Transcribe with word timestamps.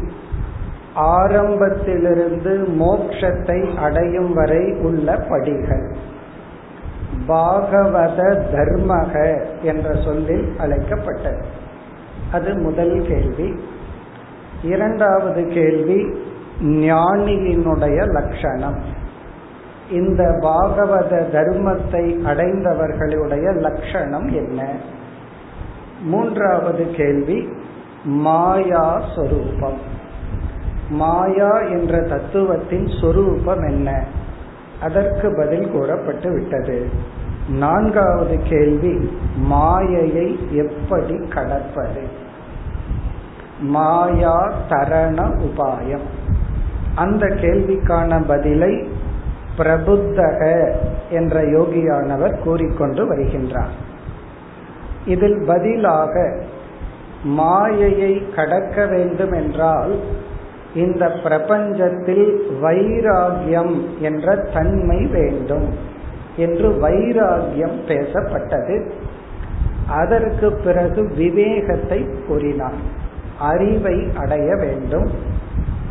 ஆரம்பத்திலிருந்து 0.95 2.67
மோக்ஷத்தை 2.81 3.77
அடையும் 3.77 4.35
வரை 4.35 4.73
உள்ள 4.73 5.17
படிகள். 5.29 5.95
பாகவத 7.29 8.21
தர்மக 8.55 9.45
என்ற 9.63 9.95
சொல்லில் 10.05 10.53
அழைக்கப்பட்டது. 10.59 11.45
அது 12.33 12.55
முதல் 12.55 13.03
கேள்வி. 13.07 13.61
இரண்டாவது 14.63 15.47
கேள்வி 15.47 16.19
ஞானியினுடைய 16.63 18.11
லட்சணம். 18.11 18.83
இந்த 19.91 20.39
பாகவத 20.41 21.13
தர்மத்தை 21.33 22.05
அடைந்தவர்களுடைய 22.23 23.61
லட்சணம் 23.61 24.29
என்ன? 24.29 24.71
மூன்றாவது 26.03 26.87
கேள்வி 26.87 27.49
மாயா 28.05 29.03
சொரூபம் 29.17 30.01
மாயா 30.91 31.59
என்ற 31.59 32.01
தத்துவத்தின் 32.01 33.01
சொரூபம் 33.01 33.63
என்ன? 33.63 34.05
அதற்கு 34.81 35.35
பதில் 35.37 35.71
கூறப்பட்டு 35.71 36.33
விட்டது. 36.33 36.89
நான்காவது 37.49 38.39
கேள்வி 38.49 39.11
மாயையை 39.37 40.39
எப்படி 40.51 41.27
கடப்பது? 41.29 42.09
மாயா 43.61 44.53
தரண 44.69 45.41
உபாயம். 45.41 46.07
அந்த 46.95 47.27
கேள்விக்கான 47.27 48.27
பதிலை 48.27 48.89
பிரபுத்தக 49.59 50.73
என்ற 51.11 51.43
யோகியானவர் 51.43 52.39
கூறிக்கொண்டு 52.39 53.15
வருகின்றார். 53.15 53.73
இதில் 55.05 55.45
பதிலாக 55.47 56.43
மாயையை 57.23 58.35
கடக்க 58.37 58.87
வேண்டும் 58.87 59.33
என்றால் 59.33 59.99
இந்த 60.75 61.13
பிரபஞ்சத்தில் 61.23 62.41
வைராகியம் 62.63 63.81
என்ற 64.01 64.35
தன்மை 64.35 65.07
வேண்டும் 65.07 65.69
என்று 66.37 66.69
வைராகியம் 66.69 67.79
பேசப்பட்டது. 67.87 68.91
அதற்கு 69.89 70.53
பிறகு 70.53 71.13
விவேகத்தை 71.17 72.07
கூறினார். 72.29 72.79
அறிவை 73.39 74.09
அடைய 74.17 74.57
வேண்டும். 74.57 75.11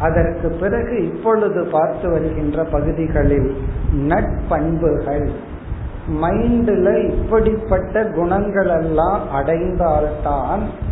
அதற்கு 0.01 0.49
பிறகு 0.49 1.07
இப்பொழுது 1.07 1.65
பார்த்து 1.65 2.09
வருகின்ற 2.09 2.63
பகுதிகளில் 2.63 3.55
நட்பண்புகள். 3.93 5.29
மைண்டில் 6.21 7.09
இப்படிப்பட்ட 7.09 8.03
குணங்கள் 8.03 8.67
எல்லாம் 8.67 9.21
அடைந்தால்தான் 9.31 10.89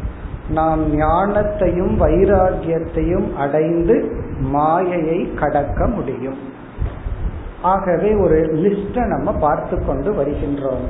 நாம் 0.49 0.99
ஞானத்தையும் 0.99 1.93
வைராகியத்தையும் 1.99 3.35
அடைந்து 3.35 4.15
மாயையை 4.39 5.33
கடக்க 5.33 5.87
முடியும். 5.87 6.37
ஆகவே 7.61 8.15
ஒரு 8.15 8.35
லிஸ்ட 8.35 9.05
நம்ம 9.05 9.31
பார்த்து 9.31 9.85
கொண்டு 9.85 10.11
வருகின்றோம். 10.11 10.85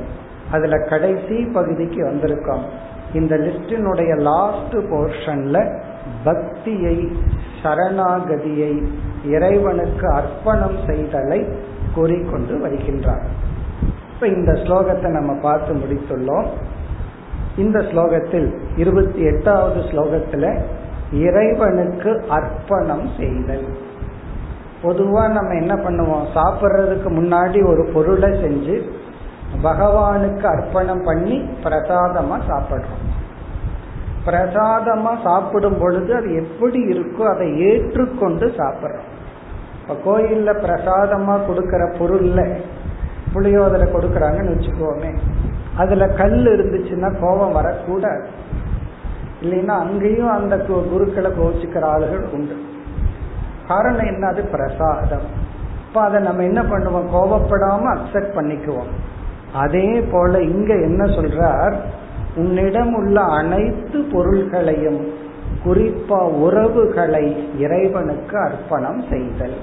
அதுல 0.50 0.78
கடைசி 0.78 1.44
பகுதிக்கு 1.44 2.06
வந்திருக்கோம். 2.06 2.62
இந்த 3.14 3.36
லிஸ்டினுடைய 3.36 4.20
லாஸ்ட் 4.20 4.74
போர்ஷன்ல 4.74 5.80
பக்தியை 6.24 7.12
சரணாகதியை 7.62 8.86
இறைவனுக்கு 9.24 10.08
அர்ப்பணம் 10.12 10.76
செய்தலை 10.86 11.52
கூறிக்கொண்டு 11.94 12.66
வருகின்றார். 12.66 13.24
இப்ப 14.14 14.26
இந்த 14.26 14.52
ஸ்லோகத்தை 14.52 15.08
நம்ம 15.08 15.34
பார்த்து 15.42 15.74
முடித்துள்ளோம். 15.74 16.46
இந்த 17.60 17.78
ஸ்லோகத்தில் 17.78 18.48
இருபத்தி 18.76 19.20
எட்டாவது 19.22 19.80
ஸ்லோகத்துல 19.80 20.60
இறைவனுக்கு 21.12 22.24
அர்ப்பணம் 22.28 23.08
செய்தல். 23.18 23.66
பொதுவா 24.82 25.24
நம்ம 25.28 25.54
என்ன 25.54 25.74
பண்ணுவோம்? 25.74 26.26
சாப்பிட்றதுக்கு 26.34 27.08
முன்னாடி 27.08 27.66
ஒரு 27.66 27.90
பொருளை 27.94 28.30
செஞ்சு 28.30 28.76
பகவானுக்கு 29.62 30.44
அர்ப்பணம் 30.44 31.02
பண்ணி 31.04 31.48
பிரசாதமா 31.64 32.36
சாப்பிடுறோம். 32.48 33.04
பிரசாதமா 34.26 35.12
சாப்பிடும் 35.24 35.78
பொழுது 35.78 36.14
அது 36.14 36.34
எப்படி 36.34 36.80
இருக்கோ 36.84 37.22
அதை 37.34 37.60
ஏற்றுக்கொண்டு 37.60 38.54
சாப்பிட்றோம். 38.56 39.08
இப்ப 39.80 39.94
கோயில்ல 40.04 40.50
பிரசாதமா 40.66 41.34
கொடுக்கற 41.48 41.82
பொருள்ல 41.98 42.38
புளியோதரை 43.34 43.86
கொடுக்கறாங்கன்னு 43.88 44.54
வச்சுக்கோமே. 44.54 45.12
அதுல 45.76 46.06
கல் 46.06 46.44
இருந்துச்சுன்னா 46.44 47.20
கோபம் 47.20 47.52
வரக்கூடாது. 47.52 48.28
இல்லைன்னா 49.42 49.66
அங்கேயும் 49.66 50.30
அந்த 50.30 50.56
குருக்களை 50.56 51.30
கோவிச்சுக்கிற 51.30 51.84
ஆளுகள் 51.84 52.30
உண்டு. 52.32 52.56
காரணம் 53.68 54.06
என்ன? 54.06 54.26
அது 54.26 54.42
பிரசாதம். 54.42 55.48
இப்ப 55.88 56.00
அதை 56.00 56.22
நம்ம 56.22 56.42
என்ன 56.42 56.62
பண்ணுவோம்? 56.62 57.14
கோபப்படாம 57.14 57.96
அக்செப்ட் 57.96 58.36
பண்ணிக்குவோம். 58.36 58.90
அதே 59.52 60.00
போல 60.00 60.42
இங்க 60.42 60.74
என்ன 60.74 61.04
சொல்றார்? 61.04 61.74
உன்னிடம் 62.34 62.94
உள்ள 62.94 63.20
அனைத்து 63.20 64.00
பொருள்களையும் 64.12 65.12
குறிப்பா 65.64 66.18
உறவுகளை 66.18 67.58
இறைவனுக்கு 67.58 68.38
அர்ப்பணம் 68.38 69.04
செய்தல். 69.10 69.56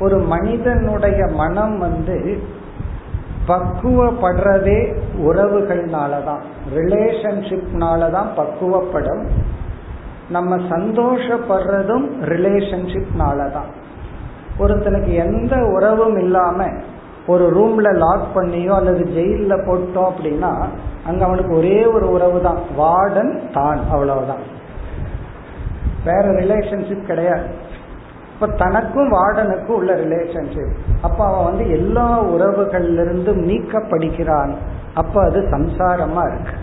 ஒரு 0.00 0.18
மனிதனுடைய 0.18 1.26
மனம் 1.26 1.78
வந்து 1.78 2.38
பக்குவப்படுறதே 3.48 4.96
உறவுகள்னாலதான் 5.18 6.40
ரிலேஷன்ஷிப்னாலதான் 6.74 8.26
பக்குவப்படும். 8.36 9.26
நம்ம 10.30 10.56
சந்தோஷப்படுறதும் 10.56 12.08
ரிலேஷன்ஷிப்னாலதான் 12.22 13.68
ஒருத்தனுக்கு 14.58 15.14
எந்த 15.14 15.56
உறவும் 15.56 16.16
இல்லாம 16.16 16.68
ஒரு 17.26 17.50
ரூம்ல 17.50 17.96
லாக் 17.96 18.36
பண்ணியோ 18.36 18.68
அல்லது 18.68 19.04
ஜெயில 19.04 19.54
போட்டோம் 19.54 20.08
அப்படின்னா 20.08 20.54
அங்க 21.06 21.24
அவனுக்கு 21.24 21.56
ஒரே 21.56 21.86
ஒரு 21.86 22.10
உறவு 22.10 22.40
தான் 22.40 22.58
வார்டன் 22.78 23.52
தான் 23.52 23.80
அவ்வளவுதான். 23.90 24.64
வேற 26.04 26.20
ரிலேஷன்ஷிப் 26.20 27.06
கிடையாது. 27.06 27.44
இப்ப 28.40 28.46
தனக்கும் 28.46 29.12
வார்டனுக்கும் 29.12 29.76
உள்ள 29.76 29.94
ரிலேஷன்ஷிப் 29.94 30.74
அப்ப 31.02 31.26
அவன் 31.26 31.44
வந்து 31.44 31.70
எல்லா 31.70 32.22
உறவுகள்ல 32.22 33.00
இருந்தும் 33.00 33.48
நீக்கப்படுகிறான். 33.48 34.50
அப்ப 34.94 35.24
அது 35.24 35.40
சம்சாரமா 35.50 36.34
இருக்கு. 36.34 36.56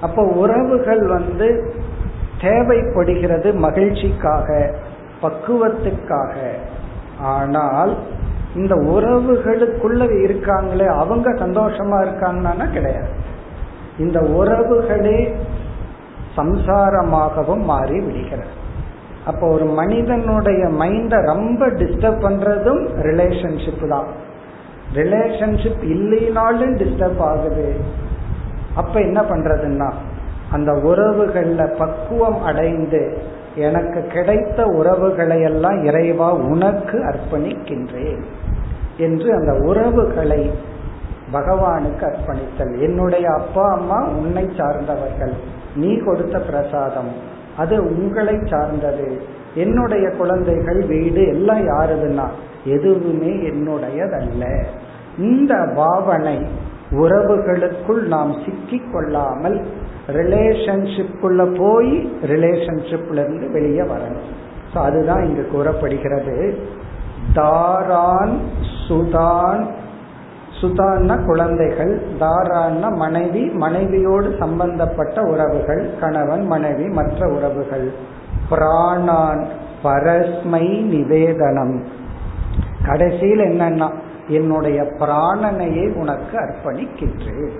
அப்போ 0.00 0.22
உறவுகள் 0.22 1.06
வந்து 1.06 1.74
தேவைப்படுகிறது 2.40 3.52
மகிழ்ச்சிக்காக 3.52 4.74
பக்குவத்துக்காக. 5.22 6.34
ஆனால் 7.20 7.96
இந்த 8.54 8.74
உறவுகளுக்குள்ள 8.74 10.02
இருக்காங்களே 10.26 10.86
அவங்க 10.86 11.30
சந்தோஷமா 11.30 11.98
இருக்காங்கன்னா 12.06 12.72
கிடையாது. 12.72 13.10
இந்த 13.98 14.20
உறவுகளே 14.20 15.34
சம்சாரமாகவும் 16.36 17.64
மாறி 17.64 18.00
விடுகிறது. 18.00 18.58
அப்போ 19.26 19.48
ஒரு 19.48 19.64
மனிதனுடைய 19.64 20.66
மைண்ட 20.66 21.22
ரொம்ப 21.22 21.66
டிஸ்டர்ப் 21.66 22.22
பண்றதும் 22.24 22.88
ரிலேஷன்ஷிப் 23.02 23.88
தான். 23.88 24.06
ரிலேஷன்ஷிப் 24.94 25.82
இல்லைனாலும் 25.82 26.74
டிஸ்டர்ப் 26.76 27.18
ஆகுது. 27.18 27.74
அப்ப 28.74 29.00
என்ன 29.00 29.20
பண்றதுன்னா 29.20 29.92
அந்த 30.52 30.72
உறவுகள்ல 30.72 31.76
பக்குவம் 31.76 32.42
அடைந்து 32.42 33.18
எனக்கு 33.54 34.06
கிடைத்த 34.06 34.64
உறவுகளை 34.64 35.40
எல்லாம் 35.40 35.84
இறைவா 35.84 36.32
உனக்கு 36.32 36.98
அர்ப்பணிக்கின்றேன் 36.98 38.22
என்று 38.96 39.34
அந்த 39.34 39.52
உறவுகளை 39.52 40.50
பகவானுக்கு 41.32 42.12
அர்ப்பணித்தல். 42.12 42.80
என்னுடைய 42.80 43.30
அப்பா 43.30 43.72
அம்மா 43.72 44.08
உன்னை 44.08 44.50
சார்ந்தவர்கள். 44.56 45.32
நீ 45.76 45.98
கொடுத்த 45.98 46.38
பிரசாதம். 46.38 47.38
அது 47.60 47.74
உங்களை 47.90 48.36
சார்ந்தது. 48.50 49.08
என்னுடைய 49.54 50.06
குழந்தைகள் 50.18 50.80
வீடு 50.92 51.22
எல்லாம் 51.34 51.62
யாருதுன்னா 51.68 52.26
எதுவுமே 52.74 53.32
என்னுடையதல்ல. 53.50 54.44
இந்த 55.28 55.54
பாவனை 55.76 56.38
உறவுகளுக்குள் 56.92 58.02
நாம் 58.14 58.32
சிக்கி 58.44 58.78
கொள்ளாமல் 58.92 59.58
ரிலேஷன்ஷிப்புள்ள 60.18 61.40
போய் 61.58 61.92
ரிலேஷன்ஷிப்ல 62.32 63.22
இருந்து 63.24 63.48
வெளியே 63.56 63.84
வரணும். 63.92 64.30
ஸோ 64.72 64.78
அதுதான் 64.88 65.22
இங்கு 65.28 65.44
கூறப்படுகிறது. 65.52 66.36
தாரான் 67.34 68.34
சுதான் 68.86 69.60
சுதான்னா 70.60 71.24
குழந்தைகள் 71.24 72.02
தாரான்னா 72.20 72.96
மனைவி 72.96 73.44
மனைவியோடு 73.44 74.36
சம்பந்தப்பட்ட 74.38 75.22
உறவுகள் 75.22 75.90
கணவன் 76.00 76.46
மனைவி 76.46 76.88
மற்ற 76.88 77.28
உறவுகள். 77.28 77.92
பிராணான் 78.50 79.44
பரஸ்மை 79.84 80.82
நிவேதனம். 80.82 81.82
கடைசியில் 82.86 83.38
என்னன்னா 83.38 83.92
என்னுடைய 84.28 84.82
பிராணனையே 84.82 85.94
உனக்கு 85.94 86.38
அர்ப்பணிக்கின்றேன். 86.38 87.50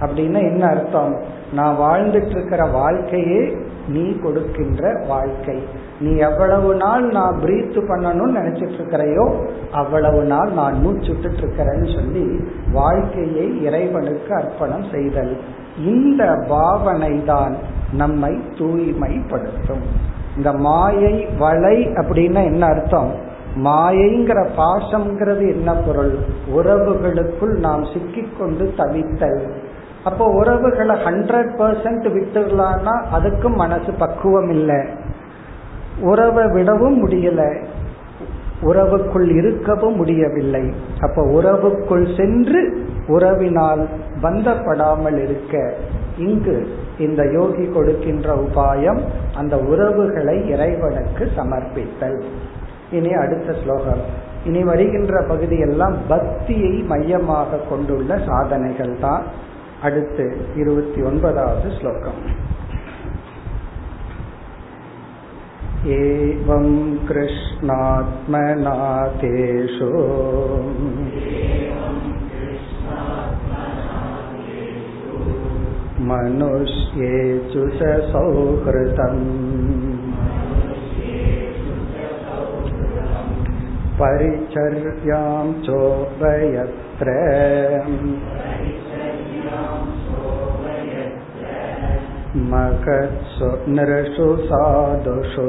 அப்படின்னு 0.00 0.38
என்ன 0.38 0.66
அர்த்தம்? 0.66 1.20
நான் 1.52 1.76
வாழ்ந்துட்டு 1.78 2.30
இருக்கிற 2.30 2.64
வாழ்க்கையே 2.64 3.56
நீ 3.88 4.18
கொடுக்கின்ற 4.18 5.04
வாழ்க்கை. 5.08 5.62
நீ 6.00 6.16
எவ்வளவு 6.16 6.74
நாள் 6.74 7.04
நான் 7.04 7.38
பிரீத் 7.42 7.78
பண்ணணும்னு 7.88 8.38
நினைச்சிட்டு 8.38 8.76
இருக்கிறையோ 8.78 9.46
அவ்வளவு 9.72 10.22
நாள் 10.22 10.50
நான் 10.50 10.74
மூச்சுட்டு 10.86 11.30
இருக்கிறேன்னு 11.32 11.94
சொல்லி 11.94 12.44
வாழ்க்கையை 12.72 13.62
இறைவனுக்கு 13.62 14.34
அர்ப்பணம் 14.34 14.84
செய்தல். 14.92 15.36
இந்த 15.84 16.44
பாவனை 16.48 17.24
தான் 17.24 17.56
நம்மை 17.92 18.38
தூய்மைப்படுத்தும். 18.58 20.14
இந்த 20.36 20.52
மாயை 20.52 21.26
வலை 21.38 21.86
அப்படின்னா 21.86 22.44
என்ன 22.44 22.66
அர்த்தம்? 22.66 23.14
மாயைங்கிற 23.64 24.48
பாசம்ங்கிறது 24.56 25.52
என்ன 25.52 25.74
பொருள்? 25.74 26.18
உறவுகளுக்குள் 26.54 27.58
நாம் 27.58 27.84
சிக்கிக்கொண்டு 27.84 28.72
தவித்தல். 28.76 29.52
அப்போ 30.08 30.24
உறவுகளை 30.30 30.94
ஹண்ட்ரட் 31.06 31.52
பர்சன்ட் 31.58 32.06
விட்டுடலாம்னா 32.16 32.94
அதுக்கும் 33.16 33.56
மனசு 33.56 33.92
பக்குவம் 33.98 34.50
இல்லை 34.50 34.80
உறவை 36.00 36.44
விடவும் 36.52 36.98
முடியல. 37.02 37.42
உறவுக்குள் 38.62 39.28
இருக்கவும் 39.36 39.96
முடியவில்லை. 39.96 40.62
அப்ப 41.00 41.22
உறவுக்குள் 41.38 42.06
சென்று 42.16 42.60
உறவினால் 43.08 43.82
பந்தப்படாமல் 44.22 45.18
இருக்க 45.22 45.54
இங்கு 46.18 46.56
இந்த 46.98 47.22
யோகி 47.32 47.64
கொடுக்கின்ற 47.72 48.28
உபாயம் 48.34 49.00
அந்த 49.36 49.54
உறவுகளை 49.72 50.36
இறைவனுக்கு 50.48 51.24
சமர்ப்பித்தல். 51.36 52.18
இனி 52.90 53.12
அடுத்த 53.22 53.54
ஸ்லோகம். 53.62 54.02
இனி 54.44 54.62
வருகின்ற 54.64 55.22
பகுதியெல்லாம் 55.28 55.96
பக்தியை 56.08 56.74
மையமாக 56.92 57.60
கொண்டுள்ள 57.70 58.18
சாதனைகள் 58.26 58.94
தான் 59.00 59.22
அடுத்து 59.81 60.27
இருபத்தி 60.55 61.01
ஒன்பதாவது 61.01 61.69
ஸ்லோகம் 61.79 62.21
एवं 65.83 66.65
कृष्णात्मनाथेषु 67.07 67.61
मनुष्येषु 76.09 77.63
च 77.79 77.89
सौहृदम् 78.11 79.25
परिचर्यां 83.99 85.25
चोभयत्र 85.65 87.09
महत्सु 92.51 93.49
नृषु 93.75 94.27
साधुषु 94.47 95.47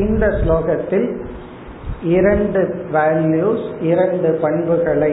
இந்த 0.00 0.24
ஸ்லோகத்தில் 0.40 1.08
இரண்டு 2.10 2.60
வேல்யூஸ் 2.92 3.64
இரண்டு 3.82 4.28
பண்புகளை 4.44 5.12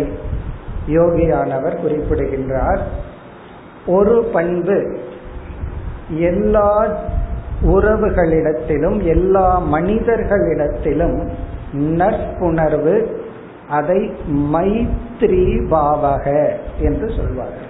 யோகியானவர் 0.88 1.80
குறிப்பிடுகின்றார் 1.82 2.82
ஒரு 3.88 4.16
பண்பு 4.34 4.78
எல்லா 6.30 6.70
உறவுகளிடத்திலும் 7.74 8.98
எல்லா 9.08 9.48
மனிதர்களிடத்திலும் 9.76 11.18
நற்புணர்வு 12.00 12.96
அதை 13.71 14.11
மைத்ரி 14.53 15.45
பாவக 15.71 16.27
என்று 16.79 17.13
சொல்வார்கள். 17.17 17.69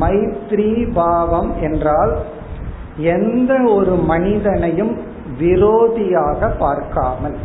மைத்ரி 0.00 0.92
பாவம் 0.92 1.52
என்றால் 1.60 2.16
எந்த 2.96 3.62
ஒரு 3.62 3.96
மனிதனையும் 3.96 4.98
விரோதியாக 5.38 6.56
பார்க்காமல் 6.58 7.36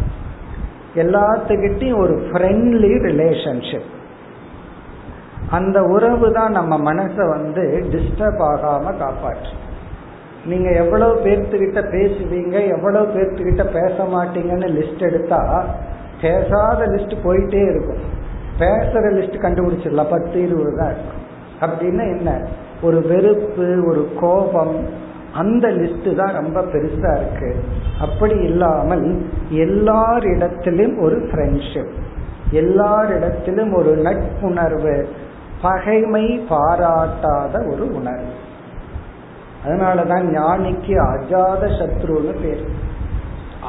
எல்லாத்துக்கிட்டையும் 0.96 2.00
ஒரு 2.00 2.14
ஃப்ரெண்ட்லி 2.14 2.94
ரிலேஷன்ஷிப் 3.02 3.92
அந்த 5.50 5.84
உறவு 5.84 6.32
தான் 6.32 6.52
நம்ம 6.52 6.94
மனசை 6.94 7.28
வந்து 7.30 7.64
டிஸ்டர்ப் 7.92 8.42
ஆகாம 8.42 8.94
காப்பாற்று 8.98 9.52
நீங்க 10.46 10.70
எவ்வளவு 10.72 11.14
பேர்த்துக்கிட்ட 11.16 11.82
பேசுவீங்க 11.92 12.68
எவ்வளவு 12.68 13.14
பேர்த்துக்கிட்ட 13.14 13.64
பேச 13.72 14.04
மாட்டீங்கன்னு 14.04 14.70
லிஸ்ட் 14.70 15.00
எடுத்தா 15.00 15.42
பேசாத 16.26 16.86
லிஸ்ட் 16.86 17.16
போயிட்டே 17.24 17.70
இருக்கும். 17.70 18.04
பேசுற 18.60 19.08
லிஸ்ட் 19.18 19.44
கண்டுபிடிச்சிடலாம். 19.46 20.10
பத்து 20.10 20.42
இருபது 20.42 20.78
தான் 20.78 20.94
இருக்கும். 20.94 21.24
அப்படின்னா 21.62 22.18
என்ன? 22.18 22.48
ஒரு 22.82 23.02
வெறுப்பு 23.02 23.84
ஒரு 23.88 24.10
கோபம் 24.20 25.04
அந்த 25.34 25.68
லிஸ்ட் 25.68 26.16
தான் 26.16 26.34
ரொம்ப 26.34 26.62
பெருசா 26.62 27.18
இருக்கு. 27.18 27.64
அப்படி 28.00 28.36
இல்லாமல் 28.36 29.30
எல்லாரிடத்திலும் 29.52 31.02
ஒரு 31.02 31.18
ஃப்ரெண்ட்ஷிப் 31.18 31.94
எல்லாரிடத்திலும் 32.52 33.74
ஒரு 33.74 33.96
நட்புணர்வு 33.96 35.08
பகைமை 35.62 36.46
பாராட்டாத 36.50 37.72
ஒரு 37.72 37.96
உணர்வு. 37.96 38.34
அதனாலதான் 39.66 40.38
ஞானிக்கு 40.38 40.96
அஜாத 41.14 41.64
சத்ருன்னு 41.78 42.42
பேர். 42.42 42.66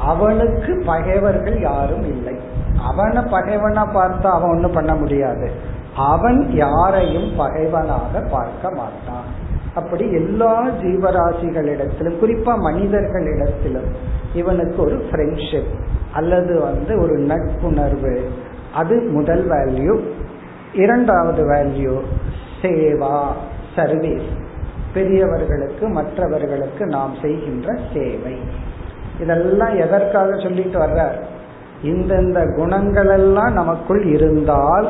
அவனுக்கு 0.03 0.83
பகைவர்கள் 0.85 1.59
யாரும் 1.61 2.03
இல்லை. 2.03 2.46
அவனை 2.79 3.23
பகைவனா 3.23 3.85
பார்த்தா 3.93 4.23
அவன் 4.23 4.49
ஒன்றும் 4.49 4.73
பண்ண 4.73 4.95
முடியாது. 4.95 5.51
அவன் 5.95 6.51
யாரையும் 6.53 7.35
பகைவனாக 7.35 8.19
பார்க்க 8.19 8.71
மாட்டான். 8.71 9.45
அப்படி 9.75 10.11
எல்லா 10.11 10.67
ஜீவராசிகளிடத்திலும் 10.67 12.19
குறிப்பா 12.21 12.53
மனிதர்களிடத்திலும் 12.57 13.89
இவனுக்கு 14.33 14.83
ஒரு 14.83 15.05
ஃப்ரெண்ட்ஷிப் 15.11 15.73
அல்லது 16.13 16.59
வந்து 16.59 17.01
ஒரு 17.01 17.17
நட்புணர்வு. 17.17 18.29
அது 18.73 19.01
முதல் 19.01 19.49
வேல்யூ 19.49 19.99
இரண்டாவது 20.73 21.49
வேல்யூ 21.49 21.99
சேவா 22.61 23.25
சர்வீஸ் 23.75 24.29
பெரியவர்களுக்கு 24.93 25.87
மற்றவர்களுக்கு 25.87 26.85
நாம் 26.85 27.13
செய்கின்ற 27.21 27.77
சேவை. 27.93 28.39
இதெல்லாம் 29.21 29.75
எதற்காக 29.75 30.35
சொல்லிட்டு 30.35 30.79
வர்றார்? 30.79 31.15
இந்தந்த 31.83 32.55
குணங்கள் 32.55 33.07
எல்லாம் 33.07 33.53
நமக்குள் 33.53 34.05
இருந்தால் 34.05 34.87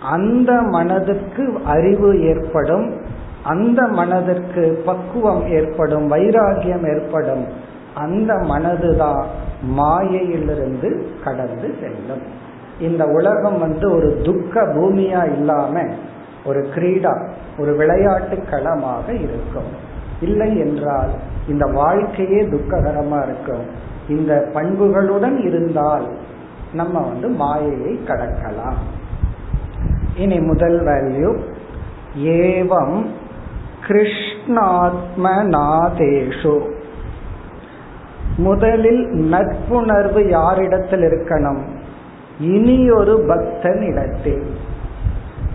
அந்த 0.00 0.62
மனதுக்கு 0.62 1.58
அறிவு 1.64 2.20
ஏற்படும் 2.20 3.00
அந்த 3.42 3.82
மனதிற்கு 3.82 4.82
பக்குவம் 4.84 5.46
ஏற்படும் 5.46 6.12
வைராகியம் 6.12 6.94
ஏற்படும் 6.94 7.46
அந்த 7.94 8.34
மனதுதான் 8.34 9.24
மாயையிலிருந்து 9.62 11.06
கடந்து 11.24 11.74
செல்லும். 11.80 12.22
இந்த 12.80 13.04
உலகம் 13.04 13.58
வந்து 13.58 13.90
ஒரு 13.90 14.20
துக்க 14.24 14.62
பூமியா 14.62 15.32
இல்லாம 15.32 15.84
ஒரு 16.44 16.68
கிரீடா 16.74 17.28
ஒரு 17.58 17.76
விளையாட்டு 17.76 18.44
களமாக 18.50 19.12
இருக்கும். 19.12 19.70
இல்லை 20.20 20.58
என்றால் 20.58 21.10
இந்த 21.48 21.66
வாழ்க்கையே 21.66 22.42
துக்ககரமா 22.42 23.22
இருக்கும். 23.22 23.64
இந்த 24.08 24.50
பண்புகளுடன் 24.54 25.44
இருந்தால் 25.44 26.08
நம்ம 26.72 27.00
வந்து 27.00 27.28
மாயையை 27.28 27.98
கடக்கலாம். 28.06 28.76
இனி 30.16 30.40
முதல் 30.40 30.84
வேல்யூ 30.84 31.38
ஏவம் 32.18 33.06
கிருஷ்ணாத்மநாதேஷு. 33.86 36.60
முதலில் 38.36 39.06
நட்புணர்வு 39.06 40.28
யாரிடத்தில் 40.28 41.00
இருக்கணும்? 41.00 41.60
இனியொரு 42.40 43.24
பக்தன் 43.28 43.80
இடத்தில் 43.80 44.46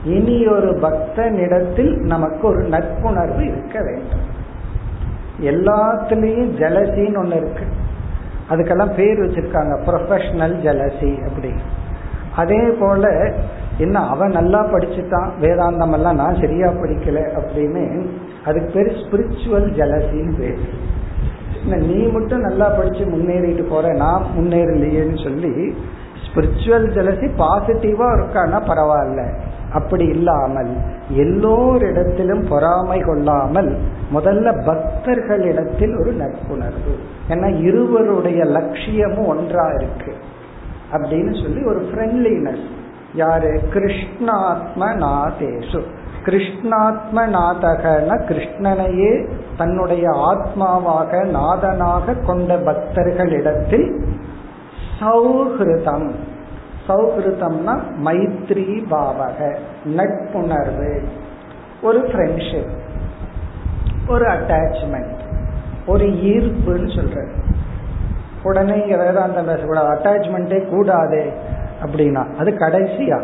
இனியொரு 0.06 0.72
பக்தனிடத்தில் 0.72 1.98
நமக்கு 1.98 2.48
ஒரு 2.48 2.64
நட்புணர்வு 2.64 3.46
இருக்க 3.46 3.82
வேண்டும். 3.82 4.20
எல்லாத்துலேயும் 5.42 6.62
ஜலசின்னு 6.62 7.18
ஒன்று 7.18 7.36
இருக்கு. 7.36 7.82
அதுக்கெல்லாம் 8.52 8.94
பேர் 9.00 9.24
வச்சிருக்காங்க 9.24 9.74
ப்ரொஃபஷனல் 9.88 10.56
ஜலசி 10.66 11.12
அப்படி. 11.28 11.52
அதே 12.42 12.62
போல 12.80 13.12
என்ன 13.78 13.98
அவன் 14.14 14.36
நல்லா 14.38 14.60
படிச்சுட்டான் 14.72 15.30
வேதாந்தம் 15.44 15.96
எல்லாம் 15.98 16.20
நான் 16.22 16.40
சரியா 16.42 16.68
படிக்கல 16.82 17.20
அப்படின்னு 17.40 17.84
அதுக்கு 18.48 18.70
பேர் 18.76 18.90
ஸ்பிரிச்சுவல் 19.02 19.68
ஜலசின்னு 19.80 20.36
பேர். 20.40 20.62
நீ 21.90 22.00
மட்டும் 22.16 22.46
நல்லா 22.48 22.68
படிச்சு 22.78 23.04
முன்னேறிட்டு 23.14 23.66
போற 23.70 23.94
நான் 24.04 24.24
முன்னேறலையேன்னு 24.38 25.20
சொல்லி 25.24 25.54
ஸ்பிரிச்சுவல் 26.26 26.88
ஜலசி 26.98 27.28
பாசிட்டிவா 27.42 28.08
இருக்கான்னா 28.18 28.60
பரவாயில்ல. 28.72 29.22
அப்படி 29.74 30.06
இல்லாமல் 30.06 30.72
எல்லோரிடத்திலும் 31.14 32.48
பொறாமை 32.50 33.00
கொள்ளாமல் 33.00 33.78
முதல்ல 34.14 34.48
பக்தர்களிடத்தில் 34.66 36.00
ஒரு 36.00 36.12
நட்புணர்வு. 36.12 36.94
ஏன்னா 37.30 37.60
இருவருடைய 37.60 38.44
லட்சியமும் 38.46 39.28
ஒன்றா 39.28 39.68
இருக்கு 39.70 40.14
அப்படின்னு 40.92 41.42
சொல்லி 41.42 41.64
ஒரு 41.64 41.82
ஃப்ரெண்ட்லினஸ் 41.82 42.66
யாரு? 43.14 43.62
கிருஷ்ணாத்ம 43.74 44.86
நாதேஷு 45.04 45.82
கிருஷ்ணாத்ம 46.26 47.22
நாதகன 47.36 48.10
கிருஷ்ணனையே 48.30 49.28
தன்னுடைய 49.58 50.10
ஆத்மாவாக 50.10 51.26
நாதனாக 51.28 52.14
கொண்ட 52.14 52.56
பக்தர்களிடத்தில் 52.56 53.88
சௌஹிருதம். 55.00 56.10
சௌஹிருதம்னா 56.88 57.80
மைத்ரி 58.06 58.84
பாவக 58.92 59.58
நட்புணர்வு 59.86 61.02
ஒரு 61.82 62.00
ஃப்ரெண்ட்ஷிப் 62.00 62.72
ஒரு 64.08 64.26
அட்டாச்மெண்ட் 64.26 65.22
ஒரு 65.88 66.06
ஈர்ப்புன்னு 66.06 66.96
சொல்றது 66.96 67.32
உடனே 68.44 68.76
வேதாந்தம் 68.76 69.46
பேசக்கூடாது 69.46 69.88
அட்டாச்மெண்ட்டே 69.88 70.70
கூடாது. 70.70 71.32
அப்படின்னா 71.84 72.36
அது 72.38 72.52
கடைசியா. 72.52 73.22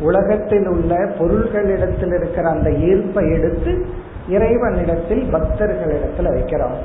உலகத்தில் 0.00 0.66
உள்ள 0.66 0.94
பொருள்களிடத்தில் 1.18 2.14
இருக்கிற 2.14 2.50
அந்த 2.50 2.70
ஈர்ப்பை 2.70 3.32
எடுத்து 3.32 3.86
இறைவனிடத்தில் 4.28 5.34
பக்தர்களிடத்துல 5.34 6.24
வைக்கிறோம். 6.24 6.76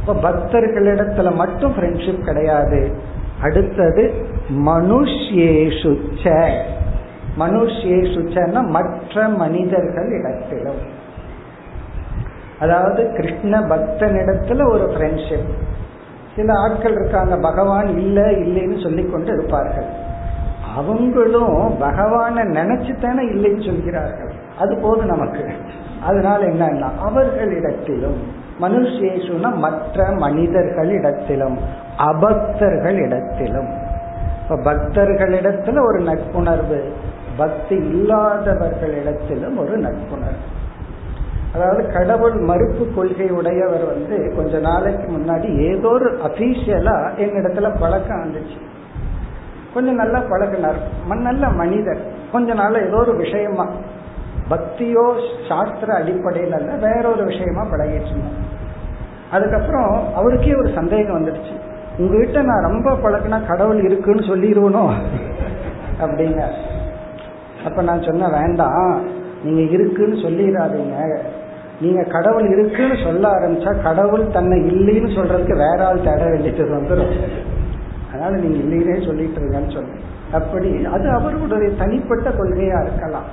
இப்ப 0.00 0.30
பக்தர்களிடத்துல 0.30 1.34
மட்டும் 1.34 1.74
ஃப்ரெண்ட்ஷிப் 1.74 2.24
கிடையாது. 2.24 2.94
அடுத்தது 3.42 4.26
மனுஷேஷுச்ச 4.66 6.52
மனுஷேஷுச்சன்னா 7.38 8.66
மற்ற 8.66 9.28
மனிதர்கள் 9.28 10.08
இடத்திலும். 10.08 10.94
அதாவது 12.60 13.12
கிருஷ்ண 13.12 13.60
பக்தனிடத்துல 13.60 14.70
ஒரு 14.70 14.84
ஃப்ரெண்ட்ஷிப் 14.84 15.54
சில 16.36 16.52
ஆட்கள் 16.52 16.92
இருக்காங்க 16.92 17.36
பகவான் 17.36 17.88
இல்ல 17.88 18.20
இல்லைன்னு 18.30 18.82
சொல்லி 18.82 19.04
கொண்டு 19.04 19.32
இருப்பார்கள். 19.32 20.04
அவங்களும் 20.76 21.80
பகவான 21.80 22.34
நினைச்சுத்தானே 22.34 23.22
இல்லைன்னு 23.32 23.66
சொல்கிறார்கள். 23.66 24.32
அது 24.58 24.78
போதும் 24.82 25.06
நமக்கு. 25.06 25.50
அதனால 26.06 26.44
என்னன்னா 26.44 26.88
அவர்களிடத்திலும் 27.04 28.20
மனுஷேஷுனா 28.60 29.54
மற்ற 29.54 30.08
மனிதர்களிடத்திலும் 30.08 31.56
அபக்தர்களிடத்திலும். 31.98 33.70
இப்ப 34.42 34.72
பக்தர்களிடத்துல 34.72 35.86
ஒரு 35.86 36.00
நட்புணர்வு 36.00 36.92
பக்தி 37.36 37.76
இல்லாதவர்களிடத்திலும் 37.76 39.56
ஒரு 39.56 39.78
நட்புணர்வு. 39.78 40.54
அதாவது 41.54 41.92
கடவுள் 41.92 42.32
மறுப்பு 42.32 42.86
கொள்கை 42.94 43.30
உடையவர் 43.30 43.84
வந்து 43.84 44.32
கொஞ்ச 44.36 44.58
நாளைக்கு 44.58 45.12
முன்னாடி 45.12 45.76
ஏதோ 45.76 45.88
ஒரு 45.88 46.18
அபிஷியலா 46.24 46.96
என்னிடத்துல 47.18 47.80
பழக்கம் 47.80 48.24
வந்துச்சு. 48.24 48.58
கொஞ்சம் 49.74 49.94
நல்லா 49.94 50.18
பழகினார். 50.18 51.14
நல்ல 51.14 51.48
மனிதர். 51.48 52.00
கொஞ்ச 52.32 52.54
நாள் 52.54 52.86
ஏதோ 52.86 52.96
ஒரு 52.96 53.16
விஷயமா. 53.16 53.66
பக்தியோ 54.50 55.04
சாஸ்திர 55.48 55.94
அடிப்படையில் 55.94 56.52
அல்ல 56.52 56.72
வேற 56.76 57.08
ஒரு 57.08 57.24
விஷயமா 57.24 57.62
பழகிட்டு 57.62 58.10
இருந்தார் 58.10 58.42
அதுக்கப்புறம் 59.32 60.14
அவருக்கே 60.14 60.54
ஒரு 60.54 60.70
சந்தேகம் 60.74 61.16
வந்துடுச்சு. 61.18 61.54
உங்ககிட்ட 61.98 62.42
நான் 62.42 62.66
ரொம்ப 62.70 62.90
பழகினா 62.94 63.46
கடவுள் 63.46 63.80
இருக்குன்னு 63.84 64.22
சொல்லிடுவனோ 64.22 64.84
அப்படிங்க 66.00 66.40
அப்ப 67.64 67.82
நான் 67.82 68.02
சொன்ன 68.02 68.28
வேண்டாம் 68.28 69.04
நீங்க 69.44 69.60
இருக்குன்னு 69.60 70.16
சொல்லிடாதீங்க 70.16 70.96
நீங்க 71.80 72.02
கடவுள் 72.02 72.46
இருக்குன்னு 72.48 72.96
சொல்ல 73.04 73.24
ஆரம்பிச்சா 73.28 73.82
கடவுள் 73.82 74.24
தன்னை 74.28 74.58
இல்லைன்னு 74.70 75.10
சொல்றதுக்கு 75.16 75.56
வேற 75.56 75.86
ஆள் 75.86 76.04
தேட 76.04 76.22
வேண்டியது 76.24 76.76
வந்துடும் 76.76 77.14
அதனால 78.10 78.36
நீங்க 78.36 78.58
இல்லைன்னே 78.64 79.06
சொல்லிட்டு 79.06 79.40
இருக்கேன்னு 79.40 79.74
சொன்னேன். 79.74 80.04
அப்படி 80.32 80.84
அது 80.84 81.10
அவர்களுடைய 81.10 81.70
தனிப்பட்ட 81.76 82.30
கொள்கையா 82.30 82.78
இருக்கலாம். 82.86 83.28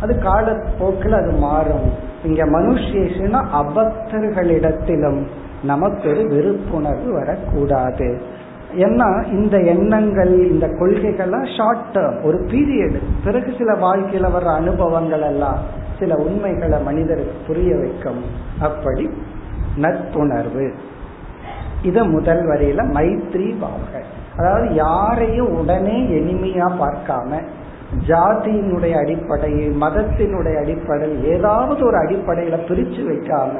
அது 0.00 0.18
காலப்போக்கில் 0.18 1.12
அது 1.12 1.30
மாறும். 1.30 1.88
இங்க 2.24 2.46
மனுஷேஷனா 2.46 3.44
அபக்தர்களிடத்திலும் 3.52 5.26
நமக்கு 5.62 6.08
ஒரு 6.08 6.20
வெறுப்புணர்வு 6.20 7.12
வரக்கூடாது. 7.12 8.22
ஏன்னா 8.76 9.26
இந்த 9.26 9.58
எண்ணங்கள் 9.58 10.50
இந்த 10.50 10.66
கொள்கைகள்லாம் 10.66 11.56
ஷார்ட் 11.56 11.86
டேர்ம் 11.92 12.22
ஒரு 12.22 12.38
பீரியட் 12.38 12.98
பிறகு 13.24 13.54
சில 13.58 13.72
வாழ்க்கையில 13.72 14.30
வர்ற 14.36 14.54
அனுபவங்கள் 14.54 15.20
எல்லாம் 15.20 15.58
சில 15.98 16.14
உண்மைகளை 16.16 16.82
மனிதருக்கு 16.82 17.32
புரிய 17.46 17.76
வைக்கும். 17.76 18.22
அப்படி 18.60 19.10
நட்புணர்வு. 19.76 20.74
இத 21.82 22.04
முதல் 22.04 22.48
வரையில 22.48 22.82
மைத்ரி 22.82 23.54
பாவகர். 23.62 24.10
அதாவது 24.36 24.74
யாரையும் 24.74 25.58
உடனே 25.58 26.02
எளிமையா 26.02 26.68
பார்க்காம 26.80 27.42
ஜாதியினுடைய 28.06 28.98
அடிப்படையில் 28.98 29.80
மதத்தினுடைய 29.80 30.60
அடிப்படையில் 30.60 31.24
ஏதாவது 31.24 31.86
ஒரு 31.86 31.96
அடிப்படையில 31.96 32.56
பிரிச்சு 32.68 33.02
வைக்காம 33.08 33.52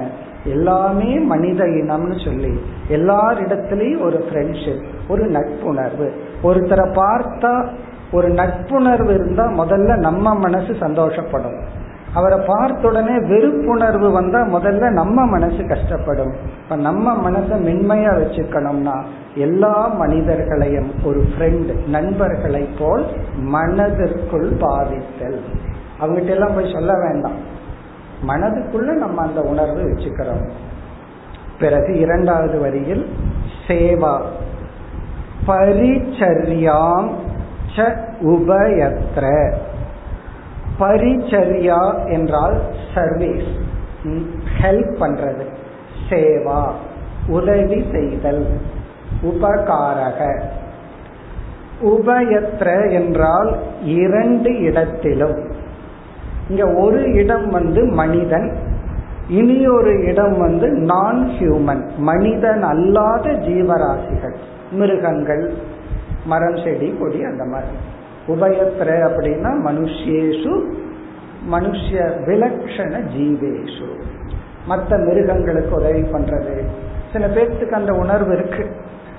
எல்லாமே 0.45 1.19
மனித 1.19 1.65
இனம்னு 1.65 2.25
சொல்லி 2.25 2.61
எல்லாரிடத்திலையும் 2.89 4.03
ஒரு 4.03 4.25
ஃப்ரெண்ட்ஷிப் 4.31 4.85
ஒரு 5.09 5.27
நட்புணர்வு. 5.27 6.13
ஒருத்தரை 6.43 6.87
பார்த்தா 6.93 7.69
ஒரு 8.13 8.29
நட்புணர்வு 8.29 9.15
இருந்தா 9.15 9.45
முதல்ல 9.47 9.97
நம்ம 9.97 10.35
மனசு 10.35 10.73
சந்தோஷப்படும். 10.73 11.59
அவரை 12.15 12.39
பார்த்த 12.47 12.89
உடனே 12.89 13.13
வெறுப்புணர்வு 13.13 14.13
வந்தா 14.13 14.41
முதல்ல 14.41 14.91
நம்ம 14.91 15.27
மனசு 15.27 15.57
கஷ்டப்படும். 15.57 16.33
இப்ப 16.63 16.77
நம்ம 16.77 17.31
மனசை 17.31 17.57
மென்மையா 17.69 18.13
வச்சுக்கணும்னா 18.19 19.03
எல்லா 19.35 19.87
மனிதர்களையும் 19.87 20.93
ஒரு 21.05 21.25
ஃப்ரெண்ட் 21.25 21.87
நண்பர்களை 21.87 22.69
போல் 22.79 23.07
மனதிற்குள் 23.37 24.53
பாதித்தல். 24.61 25.41
அவங்ககிட்ட 26.01 26.27
எல்லாம் 26.27 26.55
போய் 26.55 26.73
சொல்ல 26.73 26.93
வேண்டாம். 26.95 27.53
மனதுக்குள்ள 28.27 28.93
நம்ம 28.93 29.23
அந்த 29.23 29.41
உணர்வு 29.41 29.83
வச்சுக்கிறோம். 29.83 30.51
பிறகு 31.59 31.99
இரண்டாவது 31.99 32.61
வரியில் 32.61 33.13
சேவா. 33.67 34.21
பரிச்சரியாம் 35.47 37.11
ச 37.77 37.97
உபயத்ர. 38.21 39.53
பரிச்சரியா 40.81 42.11
என்றால் 42.13 42.61
சர்வீஸ் 42.95 43.57
ஹெல்ப் 44.63 44.95
பண்றது. 45.01 45.45
சேவா 46.09 46.73
உதவி 47.27 47.87
செய்தல். 47.93 48.47
உபகாரக. 49.25 50.41
உபயத்ர 51.83 52.93
என்றால் 52.93 53.57
இரண்டு 53.85 54.61
இடத்திலும். 54.61 55.53
இங்க 56.49 56.73
ஒரு 56.73 57.13
இடம் 57.13 57.51
வந்து 57.51 57.85
மனிதன் 57.85 58.57
இனி 59.29 59.67
ஒரு 59.67 60.05
இடம் 60.05 60.39
வந்து 60.39 60.69
நான் 60.69 61.29
ஹியூமன் 61.39 61.97
மனிதன் 61.97 62.63
அல்லாத 62.63 63.31
ஜீவராசிகள் 63.31 64.35
மிருகங்கள் 64.71 65.55
மரம் 66.27 66.57
செடி 66.57 66.97
கொடி 66.99 67.25
அந்த 67.25 67.45
மாதிரி. 67.45 67.77
உபயத்திர 68.29 68.91
அப்படின்னா 69.09 69.51
மனுஷேஷு 69.67 70.73
மனுஷ 71.51 72.13
விலக்ஷண 72.27 73.01
ஜீவேஷு. 73.17 73.89
மற்ற 74.67 74.99
மிருகங்களுக்கு 74.99 75.77
உதவி 75.77 76.01
பண்றது. 76.01 76.65
சில 77.13 77.27
பேர்த்துக்கு 77.27 77.71
அந்த 77.71 77.93
உணர்வு 77.93 78.33
இருக்கு. 78.33 78.71